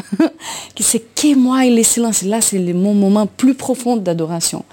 [0.76, 2.22] que c'est que moi et les silences.
[2.22, 4.64] Là, c'est mon moment plus profond d'adoration.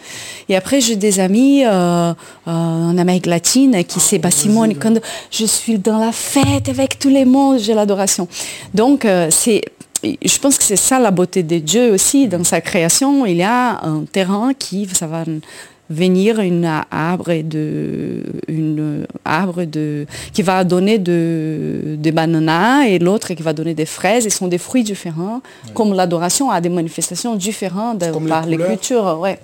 [0.49, 2.13] Et après, j'ai des amis euh, euh,
[2.45, 4.99] en Amérique latine qui c'est, bah, Simone, quand
[5.29, 8.27] je suis dans la fête avec tous les mondes, j'ai l'adoration.
[8.73, 9.61] Donc, euh, c'est
[10.03, 13.25] je pense que c'est ça la beauté de Dieu aussi dans sa création.
[13.25, 15.23] Il y a un terrain qui ça va
[15.89, 23.33] venir une arbre de une arbre de qui va donner de, des bananas et l'autre
[23.33, 24.25] qui va donner des fraises.
[24.25, 25.41] Ils sont des fruits différents.
[25.73, 29.19] Comme l'adoration a des manifestations différentes par les, cultures.
[29.19, 29.39] Ouais.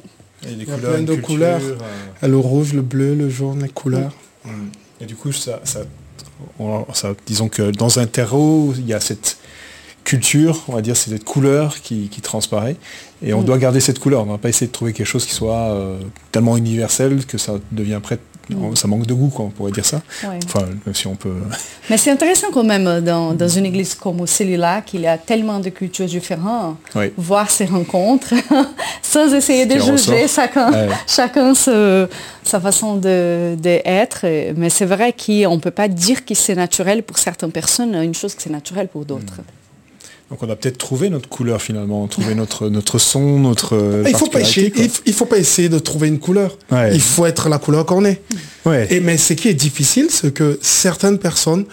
[0.47, 1.61] Et les couleurs, plein de couleurs.
[2.23, 4.11] Euh, le rouge, le bleu, le jaune, les couleurs.
[4.99, 5.81] Et du coup, ça, ça,
[7.25, 9.37] disons que dans un terreau, il y a cette
[10.03, 12.75] culture, on va dire, c'est cette couleur qui, transparaît.
[13.24, 13.45] Et on mm.
[13.45, 14.22] doit garder cette couleur.
[14.24, 15.97] On ne va pas essayer de trouver quelque chose qui soit euh,
[16.32, 18.19] tellement universel que ça devient prêt.
[18.49, 18.76] Mm.
[18.76, 20.01] Ça manque de goût, quoi, on pourrait dire ça.
[20.24, 21.36] Enfin, si on peut.
[21.89, 25.59] Mais c'est intéressant quand même euh, dans, une église comme celle-là, qu'il y a tellement
[25.59, 26.78] de cultures différentes,
[27.17, 28.34] voir ces rencontres,
[29.01, 30.72] sans essayer de juger chacun,
[31.07, 34.26] chacun sa façon d'être.
[34.26, 37.93] De, Mais c'est vrai qu'on ne peut pas dire que c'est naturel pour certaines personnes,
[37.95, 39.38] une chose que c'est naturel pour d'autres.
[39.38, 39.61] Mm.
[40.32, 43.75] Donc on a peut-être trouvé notre couleur finalement, trouvé notre, notre son, notre...
[43.75, 44.71] Euh, il faut pas essayer,
[45.05, 46.57] il, faut pas essayer de trouver une couleur.
[46.71, 48.21] Il faut être la couleur qu'on est.
[48.89, 51.65] Et, mais ce qui est difficile, c'est que certaines personnes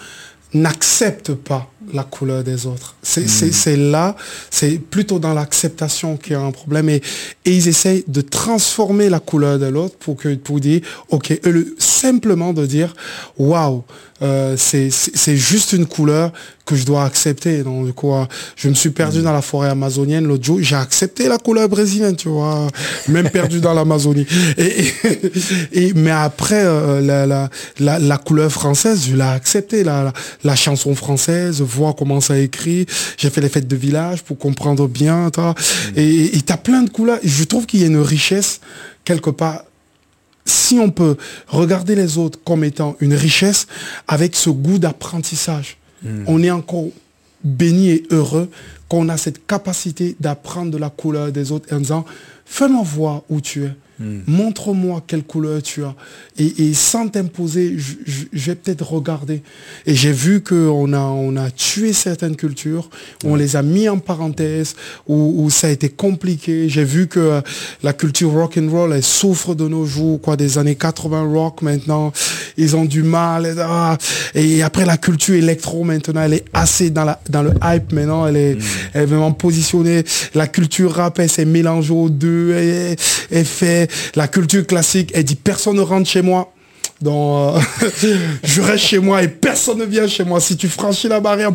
[0.53, 2.95] n'acceptent pas la couleur des autres.
[3.01, 3.91] C'est hmm.
[3.91, 4.15] là,
[4.49, 6.89] c'est plutôt dans l'acceptation qu'il y a un problème.
[6.89, 7.01] Et,
[7.45, 11.39] et, ils essayent de transformer la couleur de l'autre pour, que, pour dire, OK,
[11.77, 12.93] simplement de dire,
[13.37, 13.83] waouh,
[14.21, 16.31] euh, c'est juste une couleur
[16.65, 17.63] que je dois accepter.
[17.63, 19.23] Donc, quoi, je me suis perdu mm.
[19.23, 20.59] dans la forêt amazonienne l'autre jour.
[20.61, 22.67] J'ai accepté la couleur brésilienne, tu vois,
[23.07, 24.27] même perdu dans l'Amazonie.
[24.57, 27.49] Et, mais après, euh, la,
[27.79, 29.83] la, la, couleur française, je l'ai accepté.
[29.83, 30.13] La,
[30.43, 32.85] la, chanson française, voir comment ça écrit.
[33.17, 35.29] J'ai fait les fêtes de village pour comprendre bien.
[35.29, 35.55] Toi.
[35.95, 35.99] Mm.
[35.99, 37.19] Et tu as plein de couleurs.
[37.23, 38.59] Je trouve qu'il y a une richesse
[39.05, 39.63] quelque part
[40.49, 41.15] si on peut
[41.47, 43.67] regarder les autres comme étant une richesse
[44.07, 46.23] avec ce goût d'apprentissage, hmm.
[46.27, 46.87] on est encore
[47.43, 48.49] béni et heureux
[48.87, 52.05] qu'on a cette capacité d'apprendre de la couleur des autres en disant,
[52.45, 53.73] fais-moi voir où tu es.
[53.99, 54.19] Hmm.
[54.27, 55.93] Montre-moi quelle couleur tu as.
[56.37, 59.41] Et, sans t'imposer, je, vais peut-être regarder.
[59.85, 62.89] Et j'ai vu qu'on a, on a tué certaines cultures,
[63.25, 64.75] on les a mis en parenthèse,
[65.07, 66.69] où, ça a été compliqué.
[66.69, 67.41] J'ai vu que euh,
[67.83, 71.61] la culture rock and roll, elle souffre de nos jours, quoi, des années 80 rock
[71.61, 72.13] maintenant.
[72.55, 73.47] Ils ont du mal.
[73.47, 73.97] Et, ah.
[74.33, 78.25] et après la culture électro maintenant, elle est assez dans, la, dans le hype maintenant.
[78.27, 78.61] Elle est, hmm.
[78.93, 80.05] elle est vraiment positionnée.
[80.35, 82.53] La culture rap, elle s'est mélangée aux deux.
[82.53, 82.95] Elle,
[83.31, 86.53] elle fait la culture classique, elle dit personne ne rentre chez moi.
[87.05, 87.59] Euh,
[88.43, 90.39] je reste chez moi et personne ne vient chez moi.
[90.39, 91.51] Si tu franchis la barrière,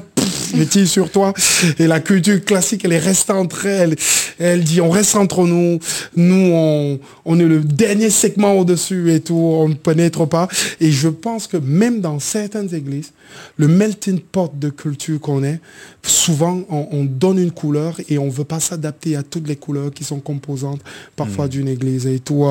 [0.62, 1.32] tire sur toi.
[1.78, 3.97] Et la culture classique, elle est restée entre elles.
[4.39, 5.78] Elle dit, on reste entre nous.
[6.16, 9.35] Nous, on, on est le dernier segment au-dessus et tout.
[9.35, 10.49] On ne pénètre pas.
[10.80, 13.12] Et je pense que même dans certaines églises,
[13.57, 15.61] le melting pot de culture qu'on est,
[16.05, 19.90] souvent on, donne une couleur et on ne veut pas s'adapter à toutes les couleurs
[19.90, 20.80] qui sont composantes
[21.16, 21.48] parfois mm.
[21.48, 22.44] d'une église et tout.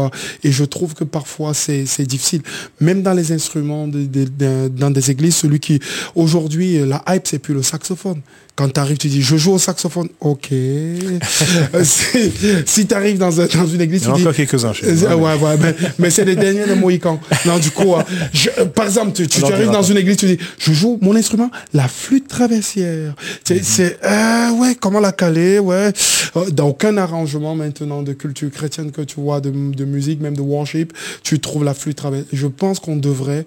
[0.44, 2.42] Et je trouve que parfois c'est difficile.
[2.80, 5.80] Même dans les instruments dans des églises, celui qui
[6.16, 8.22] aujourd'hui la hype c'est plus le saxophone.
[8.56, 10.10] Quand tu arrives, tu dis je joue au saxophone.
[10.20, 10.50] Ok.
[11.84, 14.74] si, tu arrives dans, une église, a encore quelques-uns.
[14.74, 17.20] Ouais, ouais, mais, c'est les derniers de Mohicans.
[17.48, 21.00] Non, du coup, euh, par exemple, tu, arrives dans une église, tu dis je joue
[21.02, 23.16] mon instrument, la flûte traversière.
[23.44, 25.92] C'est, euh, ouais, comment la caler, ouais.
[26.36, 30.36] Euh, dans aucun arrangement maintenant de culture chrétienne que tu vois, de, de musique, même
[30.36, 30.94] de worship,
[31.24, 32.30] tu trouves la flûte traversière.
[32.32, 33.46] Je pense qu'on devrait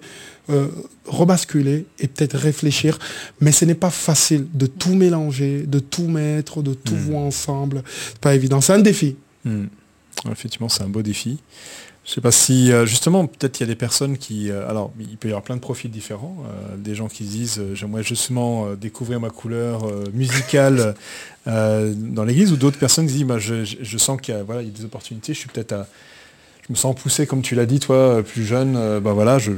[0.49, 0.69] euh,
[1.05, 2.99] rebasculer et peut-être réfléchir.
[3.41, 7.09] Mais ce n'est pas facile de tout mélanger, de tout mettre, de tout hmm.
[7.09, 7.83] voir ensemble.
[7.85, 8.61] C'est pas évident.
[8.61, 9.17] C'est un défi.
[9.43, 9.65] Hmm.
[10.31, 11.39] Effectivement, c'est un beau défi.
[12.05, 14.93] Je sais pas si euh, justement peut-être il y a des personnes qui euh, alors
[14.97, 16.37] il peut y avoir plein de profils différents,
[16.77, 20.95] des gens qui disent j'aimerais justement découvrir ma couleur musicale
[21.45, 24.69] dans l'église ou d'autres personnes qui disent bah, je, sens qu'il y a voilà il
[24.69, 25.87] y a des opportunités, je suis peut-être à
[26.65, 29.51] je me sens poussé comme tu l'as dit toi plus jeune, bah voilà je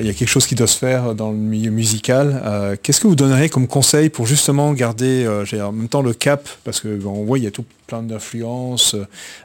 [0.00, 2.40] il y a quelque chose qui doit se faire dans le milieu musical.
[2.44, 6.14] Euh, qu'est-ce que vous donneriez comme conseil pour justement garder euh, en même temps le
[6.14, 8.96] cap Parce qu'on voit il y a tout plein d'influences,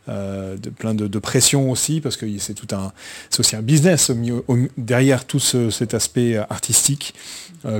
[0.08, 2.94] euh, de, plein de, de, pression aussi, parce que c'est tout un,
[3.30, 4.10] c'est aussi un business
[4.78, 7.14] derrière tout cet aspect artistique.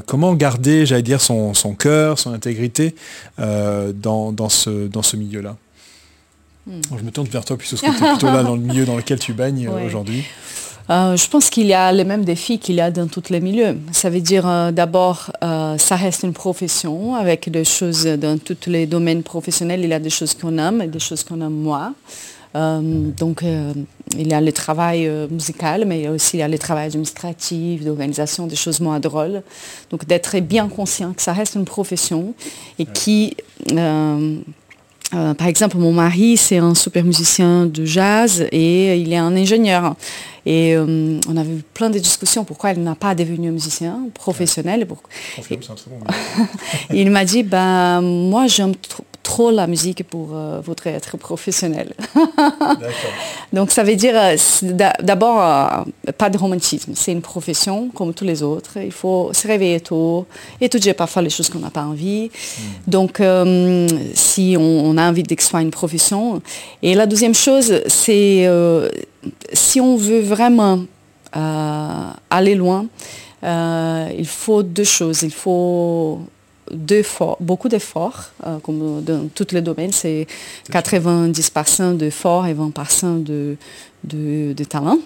[0.06, 2.96] comment garder, j'allais dire, son, son cœur, son intégrité
[3.38, 5.56] dans, dans, ce, dans ce milieu-là?
[6.66, 6.82] Hmm.
[6.98, 9.20] Je me tourne vers toi puisque tu es plutôt là dans le milieu dans lequel
[9.20, 10.26] tu baignes aujourd'hui.
[10.90, 13.42] Euh, je pense qu'il y a les mêmes défis qu'il y a dans tous les
[13.42, 13.78] milieux.
[13.92, 18.70] Ça veut dire euh, d'abord, euh, ça reste une profession avec des choses dans tous
[18.70, 19.82] les domaines professionnels.
[19.84, 21.94] Il y a des choses qu'on aime et des choses qu'on aime moins.
[22.56, 23.44] donc,
[24.24, 26.58] il y a le travail musical, mais il y a aussi il y a le
[26.58, 29.44] travail administratif, d'organisation, des choses moins drôles.
[29.92, 32.34] Donc, d'être bien conscient que ça reste une profession
[32.80, 33.36] et qui
[35.14, 39.36] euh, par exemple, mon mari, c'est un super musicien de jazz et il est un
[39.36, 39.96] ingénieur.
[40.46, 44.86] Et euh, on avait eu plein de discussions pourquoi il n'a pas devenu musicien professionnel.
[44.86, 45.02] Pour...
[46.94, 48.74] il m'a dit, ben, moi j'aime
[49.28, 51.94] trop la musique pour euh, votre être professionnel.
[53.54, 54.38] Donc ça veut dire euh,
[55.02, 58.78] d'abord euh, pas de romantisme, c'est une profession comme tous les autres.
[58.78, 60.26] Il faut se réveiller tôt,
[60.62, 62.30] étudier parfois les choses qu'on n'a pas envie.
[62.30, 62.90] Hmm.
[62.96, 63.22] Donc
[64.14, 66.42] si on, a envie d'explorer une profession.
[66.82, 68.50] Et la deuxième chose, c'est
[69.52, 70.80] si on veut vraiment
[71.34, 72.86] aller loin,
[73.44, 75.24] il faut deux choses.
[75.24, 76.22] Il faut
[77.40, 80.28] beaucoup d'efforts, euh, comme dans tous les domaines, c'est
[80.72, 83.58] 90% d'efforts et 20% de,
[84.04, 85.00] de, de, talent.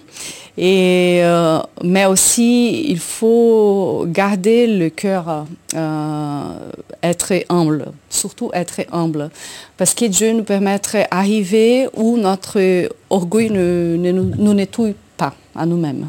[0.56, 6.42] Et, euh, mais aussi, il faut garder le cœur, euh,
[7.02, 9.30] être humble, surtout être humble,
[9.76, 12.58] parce que Dieu nous permettrait d'arriver où notre
[13.10, 15.11] orgueil ne, ne nous nettoie pas
[15.54, 16.08] à nous-mêmes.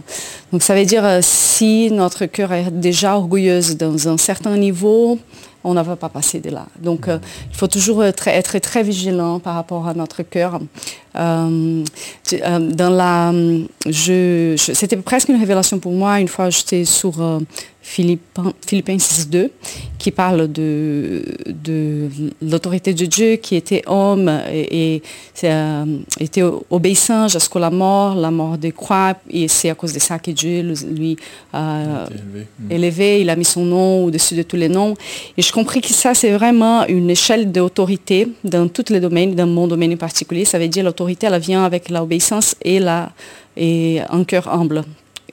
[0.52, 5.20] Donc ça veut dire si notre cœur est déjà orgueilleuse dans un certain niveau,
[5.64, 6.66] on ne va pas passer de là.
[6.80, 10.60] Donc, euh, il faut toujours être, être, très vigilant par rapport à notre cœur.
[11.16, 11.84] Euh,
[12.34, 13.32] euh, dans la,
[13.86, 16.20] je, c'était presque une révélation pour moi.
[16.20, 17.14] Une fois, j'étais sur
[17.84, 18.98] Philippiens,
[19.30, 19.52] 2,
[20.00, 22.10] qui parle de, de
[22.42, 25.02] l'autorité de Dieu qui était homme et,
[26.20, 29.16] était obéissant jusqu'à la mort, la mort de croix.
[29.30, 31.18] Et c'est à cause de ça que Dieu lui
[31.52, 32.06] a
[32.70, 33.22] élevé.
[33.22, 34.96] Il a mis son nom au-dessus de tous les noms.
[35.38, 39.48] Et je compris que ça, c'est vraiment une échelle d'autorité dans tous les domaines, dans
[39.48, 40.46] mon domaine en particulier.
[40.46, 43.12] Ça veut dire l'autorité elle vient avec l'obéissance et, la,
[43.58, 44.84] et un cœur humble.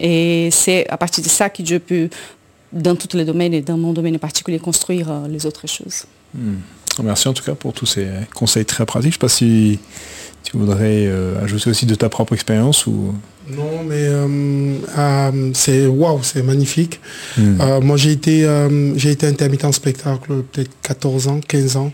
[0.01, 2.09] Et c'est à partir de ça que Dieu peut,
[2.73, 6.05] dans tous les domaines et dans mon domaine en particulier, construire euh, les autres choses.
[6.35, 6.57] Hmm.
[7.03, 9.13] Merci en tout cas pour tous ces conseils très pratiques.
[9.13, 9.79] Je ne sais pas si
[10.43, 13.15] tu voudrais euh, ajouter aussi de ta propre expérience ou...
[13.49, 17.01] Non, mais euh, c'est waouh, c'est magnifique.
[17.37, 17.81] Hmm.
[17.83, 18.47] moi, j'ai été,
[18.95, 21.93] j'ai été intermittent spectacle peut-être 14 ans, 15 ans.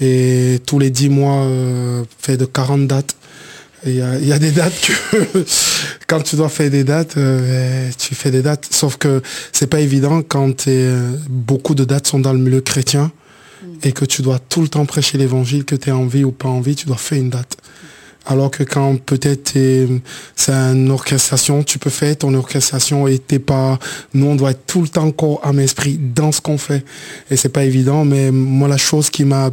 [0.00, 3.16] Et tous les 10 mois, euh, fait de 40 dates.
[3.84, 5.44] Il y, a, des dates que
[6.06, 8.68] quand tu dois faire des dates, euh, tu fais des dates.
[8.70, 13.10] Sauf que c'est pas évident quand euh, beaucoup de dates sont dans le milieu chrétien
[13.62, 13.66] mm.
[13.82, 16.48] et que tu dois tout le temps prêcher l'évangile, que tu es envie ou pas
[16.48, 17.56] envie, tu dois faire une date.
[18.24, 19.58] Alors que quand peut-être
[20.36, 23.80] c'est une orchestration, tu peux faire ton orchestration et t'es pas.
[24.14, 26.84] Nous on doit être tout le temps corps, âme, esprit dans ce qu'on fait.
[27.32, 29.50] Et c'est pas évident, mais moi la chose qui m'a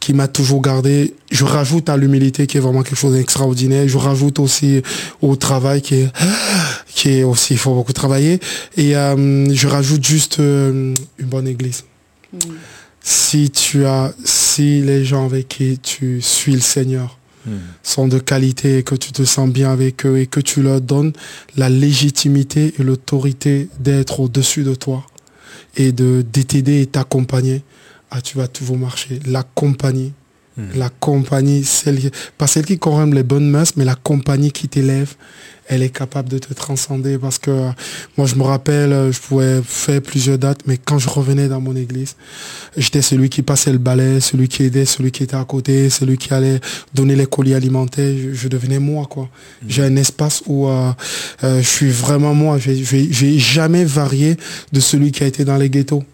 [0.00, 1.14] qui m'a toujours gardé.
[1.32, 3.88] Je rajoute à l'humilité qui est vraiment quelque chose d'extraordinaire.
[3.88, 4.82] Je rajoute aussi
[5.20, 6.08] au travail qui est,
[6.86, 8.38] qui est aussi, il faut beaucoup travailler.
[8.76, 11.84] Et euh, je rajoute juste euh, une bonne église.
[12.32, 12.38] Mm.
[13.00, 17.50] Si tu as, si les gens avec qui tu suis le Seigneur mm.
[17.82, 20.80] sont de qualité et que tu te sens bien avec eux et que tu leur
[20.80, 21.12] donnes
[21.56, 25.04] la légitimité et l'autorité d'être au-dessus de toi
[25.76, 27.62] et de t'aider et t'accompagner,
[28.10, 29.18] ah, tu vas toujours marcher.
[29.26, 30.12] La compagnie,
[30.56, 30.68] hmm.
[30.76, 31.98] la compagnie, celle,
[32.38, 35.14] pas celle qui corrompt les bonnes mains, mais la compagnie qui t'élève,
[35.68, 37.70] elle est capable de te transcender parce que euh,
[38.16, 41.60] moi je me rappelle, euh, je pouvais faire plusieurs dates, mais quand je revenais dans
[41.60, 42.14] mon église,
[42.76, 46.18] j'étais celui qui passait le balai, celui qui aidait, celui qui était à côté, celui
[46.18, 46.60] qui allait
[46.94, 48.14] donner les colis alimentaires.
[48.32, 49.24] Je, devenais moi, quoi.
[49.24, 49.66] Hmm.
[49.68, 50.92] J'ai un espace où euh,
[51.42, 52.58] je suis vraiment moi.
[52.58, 54.36] Je vais jamais varié
[54.72, 56.04] de celui qui a été dans les ghettos.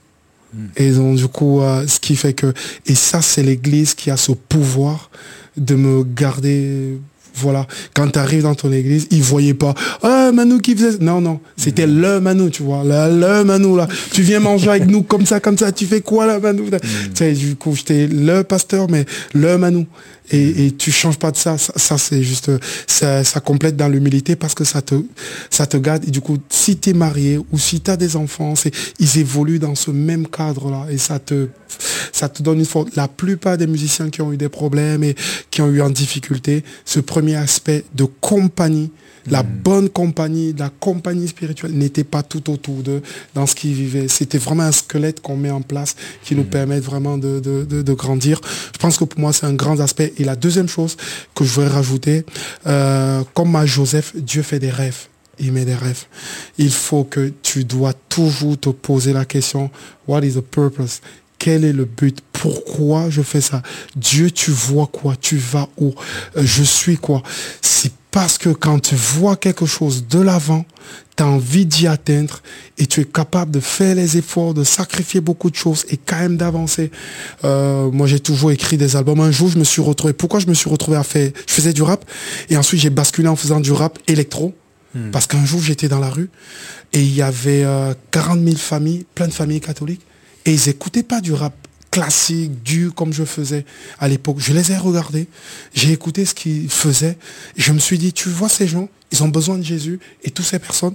[0.77, 2.53] Et donc, du coup, euh, ce qui fait que,
[2.87, 5.11] et ça, c'est l'église qui a ce pouvoir
[5.57, 6.99] de me garder
[7.35, 10.99] voilà, quand tu arrives dans ton église, ils voyaient pas, ah, Manu qui faisait...
[11.01, 12.01] Non, non, c'était mm.
[12.01, 13.89] le Manu, tu vois, le, le, Manu, là.
[14.13, 16.71] Tu viens manger avec nous comme ça, comme ça, tu fais quoi, là, Manu mm.
[16.71, 16.79] Tu
[17.15, 19.87] sais, du coup, j'étais le pasteur, mais le Manu.
[20.31, 21.59] Et, et tu changes pas de ça.
[21.59, 22.51] Ça, c'est juste,
[22.87, 24.95] ça, complète dans l'humilité parce que ça te,
[25.51, 26.05] ça te garde.
[26.07, 28.55] Et du coup, si tu es marié ou si tu as des enfants,
[28.99, 30.87] ils évoluent dans ce même cadre-là.
[30.91, 31.49] Et ça te,
[32.13, 32.95] ça te donne une force.
[32.95, 35.15] La plupart des musiciens qui ont eu des problèmes et
[35.51, 38.91] qui ont eu en difficulté, ce premier aspect de compagnie,
[39.27, 43.03] la bonne compagnie, la compagnie spirituelle n'était pas tout autour d'eux
[43.35, 44.09] dans ce qu'ils vivaient.
[44.09, 46.51] C'était vraiment un squelette qu'on met en place qui nous mm.
[46.51, 48.41] permet vraiment de, grandir.
[48.73, 50.13] Je pense que pour moi, c'est un grand aspect.
[50.19, 50.97] Et la deuxième chose
[51.35, 52.25] que je voudrais rajouter,
[52.67, 55.07] euh, comme à Joseph, Dieu fait des rêves.
[55.39, 56.05] Il met des rêves.
[56.59, 59.71] Il faut que tu dois toujours te poser la question,
[60.07, 61.01] what is the purpose?
[61.39, 63.63] Quel est le but Pourquoi je fais ça
[63.95, 65.15] Dieu, tu vois quoi?
[65.15, 65.95] Tu vas où?
[66.37, 67.23] Euh, Je suis quoi?
[67.61, 70.65] C'est parce que quand tu vois quelque chose de l'avant,
[71.17, 72.43] tu as envie d'y atteindre
[72.79, 76.19] et tu es capable de faire les efforts, de sacrifier beaucoup de choses et quand
[76.19, 76.91] même d'avancer.
[77.45, 79.21] Euh, moi, j'ai toujours écrit des albums.
[79.21, 80.13] Un jour, je me suis retrouvé.
[80.13, 82.05] Pourquoi je me suis retrouvé à faire Je faisais du rap
[82.51, 84.53] et ensuite j'ai basculé en faisant du rap électro.
[84.97, 85.13] Hmm.
[85.13, 86.29] Parce qu'un jour, j'étais dans la rue
[86.93, 87.65] et il y avait
[88.11, 90.03] 40 euh, 000 familles, plein de familles catholiques,
[90.45, 91.55] et ils n'écoutaient pas du rap
[91.93, 93.65] classique, dur, comme je faisais
[94.01, 94.39] à l'époque.
[94.41, 95.29] Je les ai regardés,
[95.75, 97.17] j'ai écouté ce qu'ils faisaient,
[97.57, 100.47] je me suis dit, tu vois ces gens, ils ont besoin de Jésus, et toutes
[100.47, 100.95] ces personnes,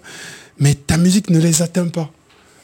[0.59, 2.11] mais ta musique ne les atteint pas.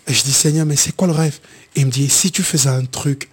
[0.08, 1.40] Et je dis, Seigneur, mais c'est quoi le rêve?
[1.76, 3.30] Il me dit, si tu faisais un truc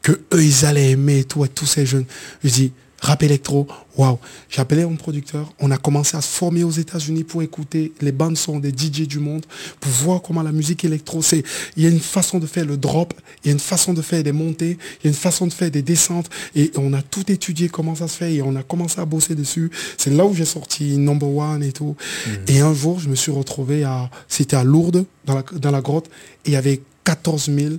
[0.00, 2.06] que eux, ils allaient aimer, et tous ces jeunes,
[2.44, 2.72] je dis,
[3.04, 4.18] rap électro, waouh.
[4.48, 8.12] J'ai appelé mon producteur, on a commencé à se former aux États-Unis pour écouter les
[8.12, 9.44] bandes son des DJ du monde,
[9.78, 11.42] pour voir comment la musique électro, c'est,
[11.76, 13.12] il y a une façon de faire le drop,
[13.44, 15.52] il y a une façon de faire des montées, il y a une façon de
[15.52, 18.62] faire des descentes, et on a tout étudié comment ça se fait, et on a
[18.62, 19.70] commencé à bosser dessus.
[19.98, 21.96] C'est là où j'ai sorti Number One et tout.
[22.26, 22.32] Mhm.
[22.48, 25.82] Et un jour, je me suis retrouvé à, c'était à Lourdes, dans la, dans la
[25.82, 26.06] grotte,
[26.46, 27.74] et il y avait 14 000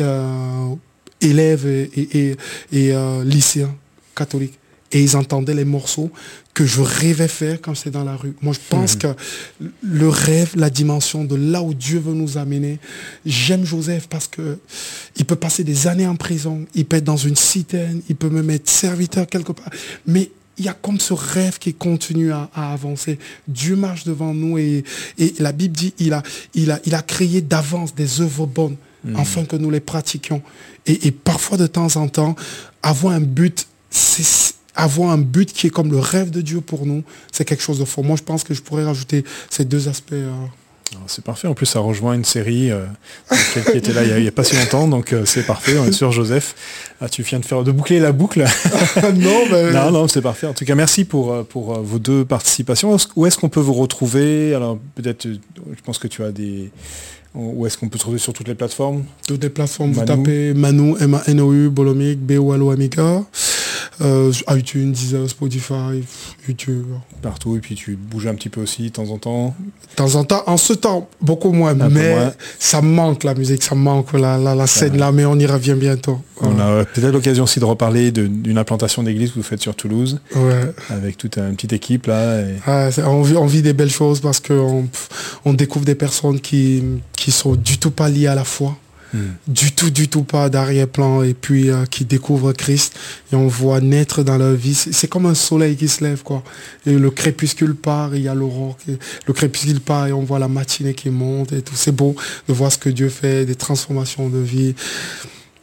[0.00, 0.74] euh,
[1.20, 2.36] élèves et,
[2.74, 3.74] euh, lycéens
[4.14, 4.59] catholiques
[4.92, 6.10] et ils entendaient les morceaux
[6.52, 8.34] que je rêvais faire quand c'est dans la rue.
[8.42, 9.00] Moi, je pense mhm.
[9.00, 9.08] que
[9.82, 12.78] le rêve, la dimension de là où Dieu veut nous amener,
[13.24, 14.58] j'aime Joseph parce que
[15.16, 18.30] il peut passer des années en prison, il peut être dans une citerne, il peut
[18.30, 19.70] me mettre serviteur quelque part,
[20.06, 23.18] mais il y a comme ce rêve qui continue à, avancer.
[23.48, 24.84] Dieu marche devant nous et,
[25.18, 26.22] et, la Bible dit il a,
[26.54, 29.16] il a, il a créé d'avance des œuvres bonnes mhm.
[29.16, 30.42] afin que nous les pratiquions.
[30.84, 32.34] Et, et, parfois de temps en temps,
[32.82, 36.86] avoir un but, c'est avoir un but qui est comme le rêve de Dieu pour
[36.86, 37.02] nous,
[37.32, 38.04] c'est quelque chose de fort.
[38.04, 40.12] Moi, je pense que je pourrais rajouter ces deux aspects.
[40.12, 40.32] Euh.
[41.06, 41.46] C'est parfait.
[41.46, 42.84] En plus, ça rejoint une série euh,
[43.70, 45.78] qui était là il n'y a, pas si longtemps, donc euh, c'est parfait.
[45.78, 46.56] On est sur Joseph.
[47.00, 48.40] Ah, tu viens de faire de boucler la boucle.
[49.14, 49.70] non, mais...
[49.70, 50.48] non, non, c'est parfait.
[50.48, 52.96] En tout cas, merci pour pour vos deux participations.
[53.14, 54.52] Où est-ce qu'on peut vous retrouver?
[54.52, 56.72] Alors peut-être, je pense que tu as des
[57.34, 59.04] où est-ce qu'on peut trouver sur toutes les plateformes?
[59.26, 63.22] Toutes les plateformes, vous tapez Manu, M-A-N-O-U, Bolomic, B-O-L-O Amica
[64.00, 66.02] euh, iTunes, Deezer, Spotify,
[66.48, 66.86] YouTube.
[67.22, 69.54] Partout, et puis tu bouges un petit peu aussi de temps en temps
[69.90, 72.16] De temps en temps, en ce temps, beaucoup moins, mais
[72.58, 76.18] ça manque la musique, ça manque la, la, scène là, mais on y revient bientôt.
[76.40, 80.20] On a peut-être l'occasion aussi de reparler d'une implantation d'église que vous faites sur Toulouse,
[80.88, 82.42] avec toute une petite équipe là.
[83.06, 84.86] on, vit, on, vit, des belles choses parce qu'on
[85.44, 86.82] on découvre des personnes qui,
[87.12, 88.76] qui sont du tout pas liées à la foi.
[89.12, 89.30] Hmm.
[89.48, 92.96] du tout, du tout pas d'arrière-plan et puis euh, qui découvrent Christ
[93.32, 94.74] et on voit naître dans leur vie.
[94.74, 96.44] C'est comme un soleil qui se lève quoi.
[96.86, 98.76] Et le crépuscule part, il y a l'aurore,
[99.26, 101.74] le crépuscule part et on voit la matinée qui monte et tout.
[101.74, 102.14] C'est beau
[102.48, 104.76] de voir ce que Dieu fait, des transformations de vie.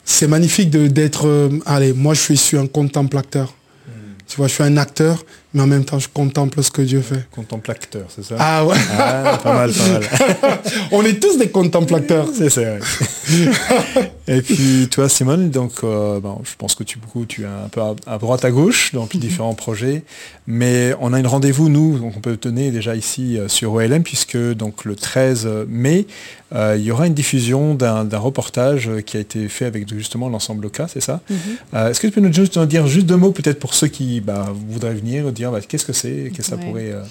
[0.04, 3.54] C'est magnifique d'être, euh, allez, moi je suis, je suis un contemplateur.
[3.88, 3.91] Hmm.
[4.28, 5.24] Tu vois, je suis un acteur,
[5.54, 7.26] mais en même temps, je contemple ce que Dieu fait.
[7.32, 8.36] Contemplateur, c'est ça?
[8.38, 10.04] Ah ouais ah, Pas mal, pas mal.
[10.91, 12.28] On est tous des contemplateurs.
[12.34, 12.62] C'est ça,
[14.30, 17.70] Et puis, toi, Simone, donc, euh, bon, je pense que tu, beaucoup, tu es un
[17.70, 19.20] peu à, droite, à gauche, dans mhm.
[19.22, 20.04] différents projets.
[20.48, 24.04] Mais on a une rendez-vous, nous, donc on peut tenir déjà ici euh, sur OLM,
[24.04, 26.08] puisque donc le 13 mai,
[26.54, 30.64] euh, il y aura une diffusion d'un reportage qui a été fait avec justement l'ensemble
[30.64, 31.22] Loca, c'est ça?
[31.30, 31.88] Mhm.
[31.89, 34.54] Est-ce que tu peux nous, juste, dire juste deux mots, peut-être pour ceux qui bah,
[34.70, 36.92] voudraient venir, dire bah, qu'est-ce que c'est, que ça pourrait...
[36.92, 37.04] Euh,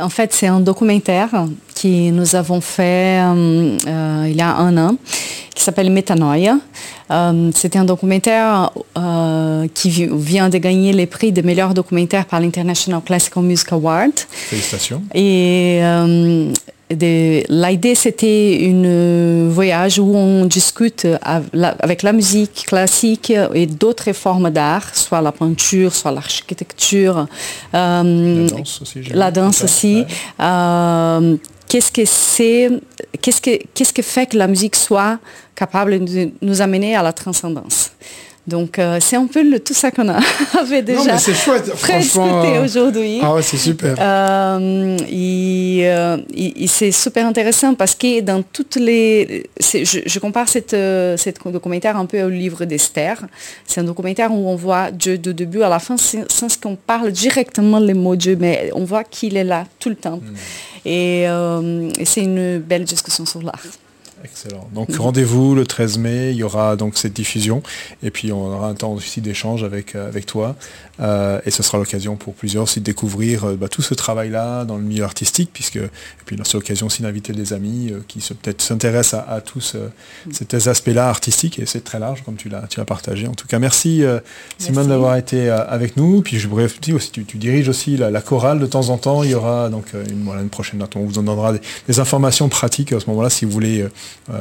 [0.00, 1.30] en fait, c'est un documentaire
[1.74, 4.96] que nous avons fait euh, euh, il y a un an,
[5.54, 6.58] qui s'appelle Métanoïa.
[7.54, 8.70] C'était un documentaire
[9.74, 14.12] qui vient de gagner les prix de meilleur documentaire par l'International Classical Music Award.
[14.30, 15.02] Félicitations.
[15.14, 15.82] Et
[16.98, 24.94] L'idée, c'était un voyage où on discute avec la musique classique et d'autres formes d'art,
[24.94, 27.26] soit la peinture, soit l'architecture,
[27.74, 28.48] euh,
[29.12, 30.04] la danse aussi.
[30.40, 31.36] Euh,
[31.68, 32.68] qu'est-ce que c'est,
[33.20, 35.18] qu'est-ce que, qu'est-ce que fait que la musique soit
[35.54, 37.90] capable de nous amener à la transcendance?
[38.44, 40.08] Donc euh, c'est un peu le, tout ça qu'on
[40.58, 42.42] avait déjà non, c'est chouette, franchement.
[42.42, 43.20] Euh, aujourd'hui.
[43.22, 43.94] Ah ouais, c'est super.
[44.00, 44.96] Euh,
[46.66, 49.48] c'est super intéressant parce que dans toutes les...
[49.60, 50.76] Je, je, compare cette,
[51.18, 53.24] cette documentaire un peu au livre d'Esther.
[53.64, 57.12] C'est un documentaire où on voit Dieu de début à la fin sans qu'on parle
[57.12, 60.16] directement les mots Dieu, mais on voit qu'il est là tout le temps.
[60.16, 60.34] Hmm.
[60.84, 63.62] Et, et c'est une belle discussion sur l'art.
[64.24, 64.68] Excellent.
[64.72, 67.62] Donc rendez-vous le 13 mai, il y aura donc cette diffusion
[68.02, 70.54] et puis on aura un temps aussi d'échange avec, euh, avec toi
[71.00, 74.64] euh, et ce sera l'occasion pour plusieurs aussi de découvrir euh, bah, tout ce travail-là
[74.64, 75.90] dans le milieu artistique puisque et
[76.24, 79.76] puis c'est l'occasion aussi d'inviter des amis qui peut-être s'intéressent à, tous
[80.30, 83.26] ces aspects-là artistiques et c'est très large comme tu l'as tu as partagé.
[83.26, 84.02] En tout cas, merci,
[84.58, 86.22] Simone d'avoir été avec nous.
[86.22, 89.22] Puis je voudrais dire aussi, tu, diriges aussi la, chorale de temps en temps.
[89.22, 90.82] Il y aura donc une, une prochaine.
[90.94, 91.52] On vous en donnera
[91.88, 93.86] des, informations pratiques à ce moment-là si vous voulez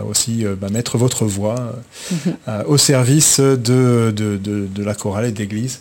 [0.07, 1.73] aussi bah, mettre votre voix
[2.11, 2.33] mhm.
[2.67, 5.79] au service de, de, la chorale et d'église.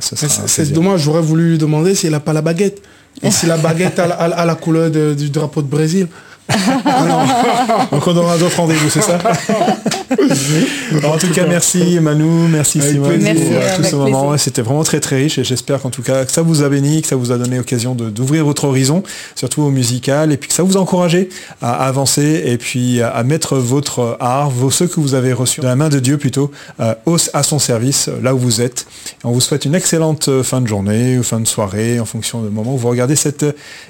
[0.00, 2.82] C'est dommage, j'aurais voulu lui demander s'il n'a pas la baguette.
[3.22, 6.08] Et si la baguette a, la couleur du drapeau de Brésil.
[7.92, 9.18] Donc on aura d'autres rendez-vous, c'est ça
[11.04, 14.38] En tout cas, merci Manu, merci Simone pour euh, tout ce moment.
[14.38, 17.02] C'était vraiment très très riche et j'espère qu'en tout cas que ça vous a béni,
[17.02, 19.02] que ça vous a donné l'occasion d'ouvrir votre horizon,
[19.34, 21.28] surtout au musical, et puis que ça vous a encouragé
[21.60, 25.66] à avancer et puis à mettre votre art, vos, ceux que vous avez reçus de
[25.66, 26.94] la main de Dieu plutôt, euh,
[27.32, 28.86] à son service, là où vous êtes.
[29.24, 32.50] on vous souhaite une excellente fin de journée ou fin de soirée en fonction du
[32.50, 33.44] moment où vous regardez cette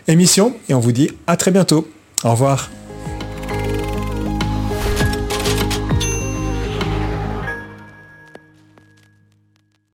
[0.08, 1.88] émission et on vous dit à très bientôt.
[2.24, 2.70] Au revoir.